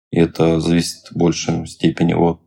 И 0.09 0.17
это 0.17 0.59
зависит 0.59 1.11
в 1.11 1.15
большей 1.15 1.67
степени 1.67 2.13
от 2.13 2.41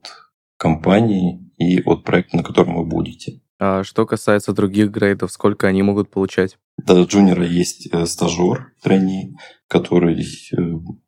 компании 0.56 1.48
и 1.58 1.80
от 1.82 2.02
проекта, 2.02 2.38
на 2.38 2.42
котором 2.42 2.74
вы 2.74 2.84
будете. 2.84 3.40
А 3.60 3.82
что 3.82 4.06
касается 4.06 4.52
других 4.52 4.90
грейдов, 4.90 5.32
сколько 5.32 5.66
они 5.66 5.82
могут 5.82 6.10
получать? 6.10 6.58
До 6.76 7.02
джуниора 7.02 7.44
есть 7.44 7.88
э, 7.92 8.06
стажер, 8.06 8.72
трени, 8.82 9.36
который 9.66 10.20
э, 10.20 10.56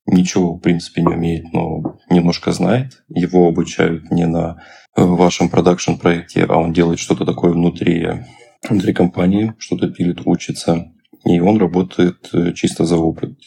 ничего, 0.07 0.55
в 0.55 0.59
принципе, 0.59 1.03
не 1.03 1.15
умеет, 1.15 1.53
но 1.53 1.99
немножко 2.11 2.51
знает. 2.51 3.05
Его 3.09 3.47
обучают 3.47 4.11
не 4.11 4.27
на 4.27 4.63
э, 4.97 5.03
вашем 5.05 5.49
продакшн-проекте, 5.49 6.45
а 6.45 6.57
он 6.57 6.73
делает 6.73 6.99
что-то 6.99 7.25
такое 7.25 7.53
внутри, 7.53 8.25
внутри 8.69 8.93
компании, 8.95 9.55
что-то 9.59 9.89
пилит, 9.89 10.23
учится. 10.25 10.93
И 11.25 11.39
он 11.39 11.59
работает 11.59 12.31
чисто 12.57 12.85
за 12.85 12.97
опыт. 12.97 13.39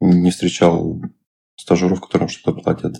Не 0.00 0.30
встречал 0.30 1.02
стажеров, 1.56 2.00
которым 2.00 2.28
что-то 2.28 2.58
платят. 2.58 2.96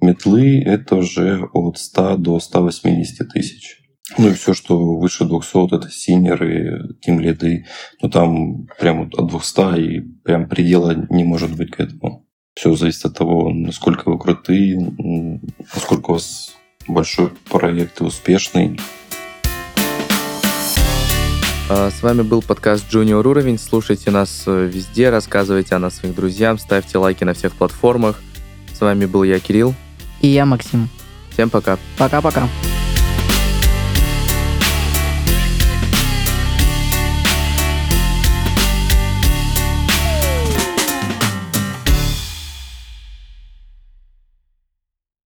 Метлы– 0.00 0.60
это 0.64 0.96
уже 0.96 1.48
от 1.52 1.78
100 1.78 2.16
до 2.16 2.40
180 2.40 3.28
тысяч. 3.28 3.87
Ну 4.16 4.28
и 4.28 4.32
все, 4.32 4.54
что 4.54 4.96
выше 4.96 5.24
200, 5.24 5.74
это 5.74 5.90
синеры, 5.90 6.96
тимлиды. 7.00 7.66
Ну 8.00 8.08
там 8.08 8.66
прям 8.78 9.04
вот 9.04 9.14
от 9.18 9.28
200 9.30 9.80
и 9.80 10.00
прям 10.24 10.48
предела 10.48 10.94
не 11.10 11.24
может 11.24 11.54
быть 11.54 11.72
к 11.72 11.80
этому. 11.80 12.26
Все 12.54 12.74
зависит 12.74 13.04
от 13.04 13.16
того, 13.16 13.50
насколько 13.50 14.08
вы 14.10 14.18
крутые, 14.18 14.78
насколько 15.74 16.10
у 16.10 16.12
вас 16.14 16.56
большой 16.88 17.30
проект 17.50 18.00
и 18.00 18.04
успешный. 18.04 18.80
А, 21.70 21.90
С 21.90 22.02
вами 22.02 22.22
был 22.22 22.40
подкаст 22.40 22.86
Junior 22.90 23.26
Уровень. 23.26 23.58
Слушайте 23.58 24.10
нас 24.10 24.44
э, 24.46 24.70
везде, 24.72 25.10
рассказывайте 25.10 25.74
о 25.74 25.78
нас 25.78 25.96
своим 25.96 26.14
друзьям, 26.14 26.58
ставьте 26.58 26.96
лайки 26.96 27.24
на 27.24 27.34
всех 27.34 27.54
платформах. 27.54 28.20
С 28.72 28.80
вами 28.80 29.04
был 29.04 29.22
я, 29.22 29.38
Кирилл. 29.38 29.74
И 30.22 30.28
я, 30.28 30.46
Максим. 30.46 30.88
Всем 31.30 31.50
пока. 31.50 31.78
Пока-пока. 31.98 32.48